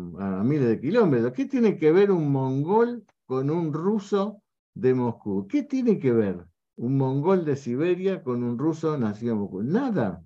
[0.46, 1.34] miles de kilómetros.
[1.34, 4.42] ¿Qué tiene que ver un mongol con un ruso
[4.74, 5.46] de Moscú?
[5.46, 6.46] ¿Qué tiene que ver
[6.78, 9.62] un mongol de Siberia con un ruso nacido en Moscú?
[9.62, 10.24] Nada.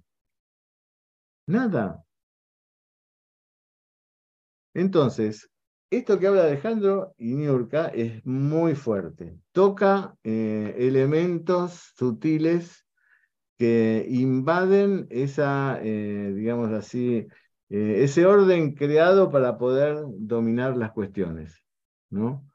[1.48, 2.06] Nada.
[4.76, 5.50] Entonces,
[5.90, 9.40] esto que habla Alejandro y Niurka es muy fuerte.
[9.54, 12.85] Toca eh, elementos sutiles
[13.58, 17.28] que invaden esa, eh, digamos así,
[17.70, 21.66] eh, ese orden creado para poder dominar las cuestiones,
[22.10, 22.46] ¿no?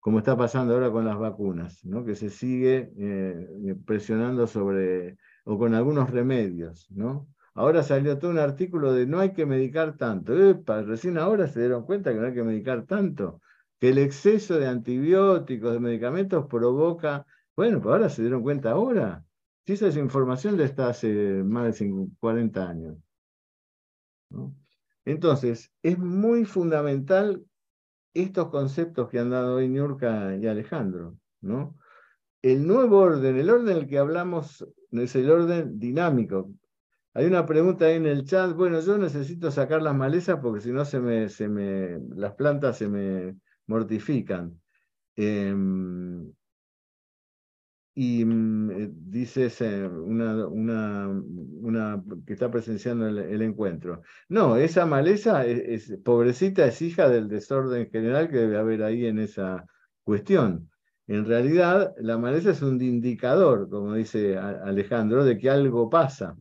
[0.00, 2.04] Como está pasando ahora con las vacunas, ¿no?
[2.04, 7.28] Que se sigue eh, presionando sobre, o con algunos remedios, ¿no?
[7.54, 10.32] Ahora salió todo un artículo de no hay que medicar tanto.
[10.86, 13.40] recién ahora se dieron cuenta que no hay que medicar tanto,
[13.78, 17.26] que el exceso de antibióticos, de medicamentos provoca,
[17.56, 19.24] bueno, pues ahora se dieron cuenta ahora,
[19.70, 21.08] si esa es información de está hace
[21.44, 22.96] más de 40 años.
[25.04, 27.44] Entonces, es muy fundamental
[28.12, 31.16] estos conceptos que han dado hoy Niurka y Alejandro.
[31.40, 31.76] ¿no?
[32.42, 36.50] El nuevo orden, el orden del que hablamos es el orden dinámico.
[37.14, 38.54] Hay una pregunta ahí en el chat.
[38.54, 42.78] Bueno, yo necesito sacar las malezas porque si no se me, se me, las plantas
[42.78, 43.36] se me
[43.66, 44.60] mortifican.
[45.16, 46.32] Em,
[47.94, 49.48] y mm, eh, dice
[49.88, 54.02] una, una, una, que está presenciando el, encuentro.
[54.28, 59.18] No, esa maleza, es, pobrecita, es hija del desorden general que debe haber ahí en
[59.18, 59.64] esa
[60.04, 60.70] cuestión.
[61.06, 66.36] En realidad, la maleza es un indicador, como dice Alejandro, de que algo pasa.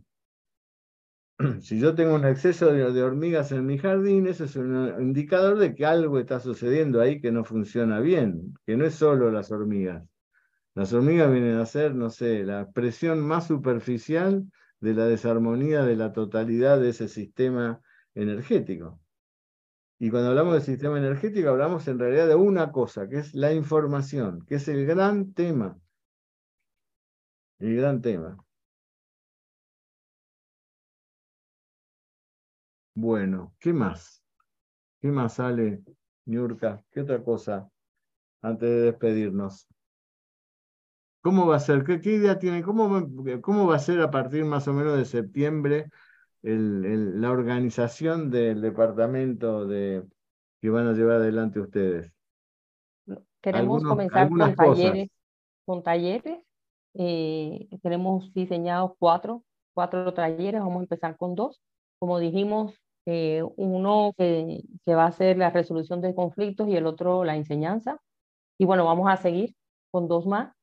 [1.61, 5.73] Si yo tengo un exceso de, hormigas en mi jardín, eso es un indicador de
[5.73, 10.03] que algo está sucediendo ahí que no funciona bien, que no es solo las hormigas.
[10.79, 14.49] Las hormigas vienen a ser, no sé, la expresión más superficial
[14.79, 17.81] de la desarmonía de la totalidad de ese sistema
[18.15, 18.97] energético.
[19.99, 23.51] Y cuando hablamos del sistema energético, hablamos en realidad de una cosa, que es la
[23.51, 25.77] información, que es el gran tema.
[27.59, 28.37] El gran tema.
[32.95, 34.23] Bueno, ¿qué más?
[35.01, 35.83] ¿Qué más sale,
[36.23, 36.81] Niurka?
[36.89, 37.69] ¿Qué otra cosa
[38.41, 39.67] antes de despedirnos?
[41.21, 41.83] ¿Cómo va a ser?
[41.83, 42.63] ¿Qué, idea tiene?
[42.63, 43.07] ¿Cómo,
[43.41, 45.89] ¿Cómo, va a ser a partir más o menos de septiembre
[46.41, 50.03] la organización del departamento de,
[50.61, 52.13] que van a llevar adelante ustedes?
[53.41, 55.09] Queremos comenzar con talleres,
[55.65, 56.39] con talleres.
[56.93, 59.43] Eh, tenemos diseñados cuatro,
[59.73, 60.61] cuatro talleres.
[60.61, 61.61] Vamos a empezar con dos.
[61.99, 62.73] Como dijimos,
[63.05, 67.35] eh, uno que, que, va a ser la resolución de conflictos y el otro la
[67.35, 67.99] enseñanza.
[68.57, 69.55] Y bueno, vamos a seguir
[69.91, 70.53] con dos más,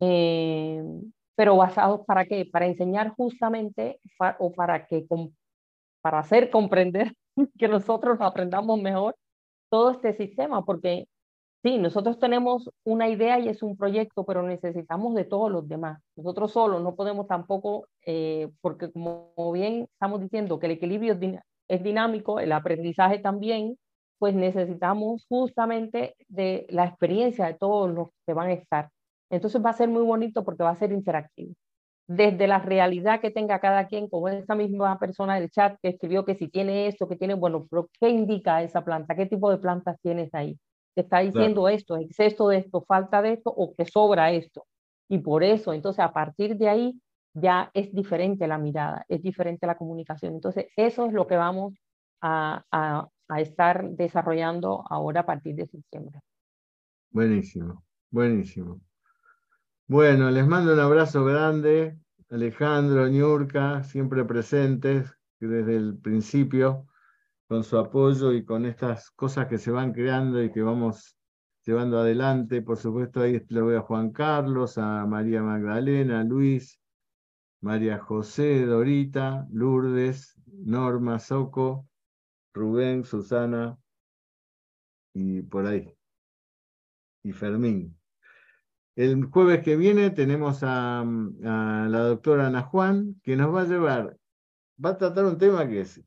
[0.00, 0.82] eh,
[1.36, 2.44] pero basados para qué?
[2.50, 4.00] Para enseñar justamente
[4.38, 5.06] o para, que,
[6.00, 7.14] para hacer comprender
[7.58, 9.14] que nosotros aprendamos mejor
[9.70, 11.06] todo este sistema, porque
[11.62, 16.00] sí, nosotros tenemos una idea y es un proyecto, pero necesitamos de todos los demás.
[16.16, 21.16] Nosotros solos no podemos tampoco, eh, porque como bien estamos diciendo que el equilibrio
[21.68, 23.78] es dinámico, el aprendizaje también,
[24.18, 28.90] pues necesitamos justamente de la experiencia de todos los que van a estar.
[29.30, 31.54] Entonces va a ser muy bonito porque va a ser interactivo.
[32.06, 36.24] Desde la realidad que tenga cada quien, como esa misma persona del chat que escribió
[36.24, 39.14] que si tiene esto, que tiene, bueno, pero ¿qué indica esa planta?
[39.14, 40.58] ¿Qué tipo de plantas tienes ahí?
[40.94, 44.64] Te está diciendo esto, exceso de esto, falta de esto o que sobra esto.
[45.08, 47.00] Y por eso, entonces a partir de ahí
[47.34, 50.34] ya es diferente la mirada, es diferente la comunicación.
[50.34, 51.74] Entonces, eso es lo que vamos
[52.20, 53.08] a, a,
[53.40, 56.20] estar desarrollando ahora a partir de septiembre.
[57.10, 58.80] Buenísimo, buenísimo.
[59.90, 61.98] Bueno, les mando un abrazo grande,
[62.28, 65.10] Alejandro, Ñurka, siempre presentes
[65.40, 66.86] desde el principio,
[67.48, 71.16] con su apoyo y con estas cosas que se van creando y que vamos
[71.64, 72.60] llevando adelante.
[72.60, 76.78] Por supuesto, ahí le voy a Juan Carlos, a María Magdalena, Luis,
[77.62, 81.88] María José, Dorita, Lourdes, Norma, Soco,
[82.52, 83.78] Rubén, Susana
[85.14, 85.90] y por ahí.
[87.22, 87.97] Y Fermín.
[88.98, 94.18] El jueves que viene tenemos a, la doctora Ana Juan, que nos va a llevar,
[94.84, 96.02] va a tratar un tema que es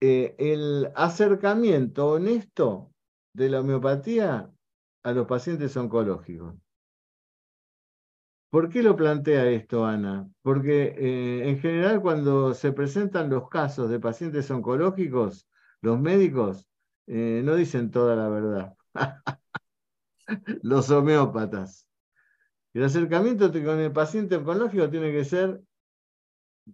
[0.00, 2.94] eh, el acercamiento honesto
[3.34, 4.50] de la homeopatía
[5.02, 6.54] a los pacientes oncológicos.
[8.48, 10.26] ¿Por qué lo plantea esto, Ana?
[10.40, 15.46] Porque eh, en general cuando se presentan los casos de pacientes oncológicos,
[15.82, 16.66] los médicos
[17.06, 18.74] eh, no dicen toda la verdad.
[20.62, 21.86] los homeópatas.
[22.74, 25.62] El acercamiento con el paciente oncológico tiene que ser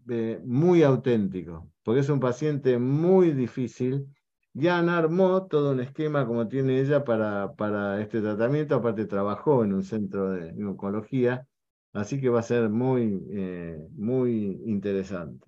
[0.09, 4.07] eh, muy auténtico, porque es un paciente muy difícil.
[4.53, 9.63] Ya Ana armó todo un esquema como tiene ella para, para este tratamiento, aparte trabajó
[9.63, 11.47] en un centro de oncología
[11.93, 15.47] Así que va a ser muy, eh, muy interesante.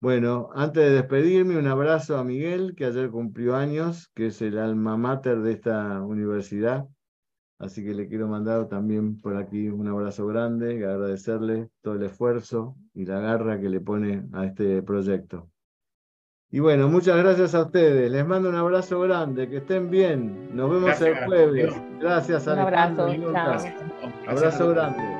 [0.00, 4.58] Bueno, antes de despedirme, un abrazo a Miguel, que ayer cumplió años, que es el
[4.58, 6.86] alma mater de esta universidad.
[7.58, 12.02] Así que le quiero mandar también por aquí un abrazo grande y agradecerle todo el
[12.02, 15.48] esfuerzo y la garra que le pone a este proyecto.
[16.50, 18.10] Y bueno, muchas gracias a ustedes.
[18.10, 19.48] Les mando un abrazo grande.
[19.48, 20.54] Que estén bien.
[20.54, 21.74] Nos vemos el jueves.
[22.00, 23.08] Gracias, Un abrazo.
[23.32, 23.58] Chao.
[24.28, 25.15] Abrazo grande.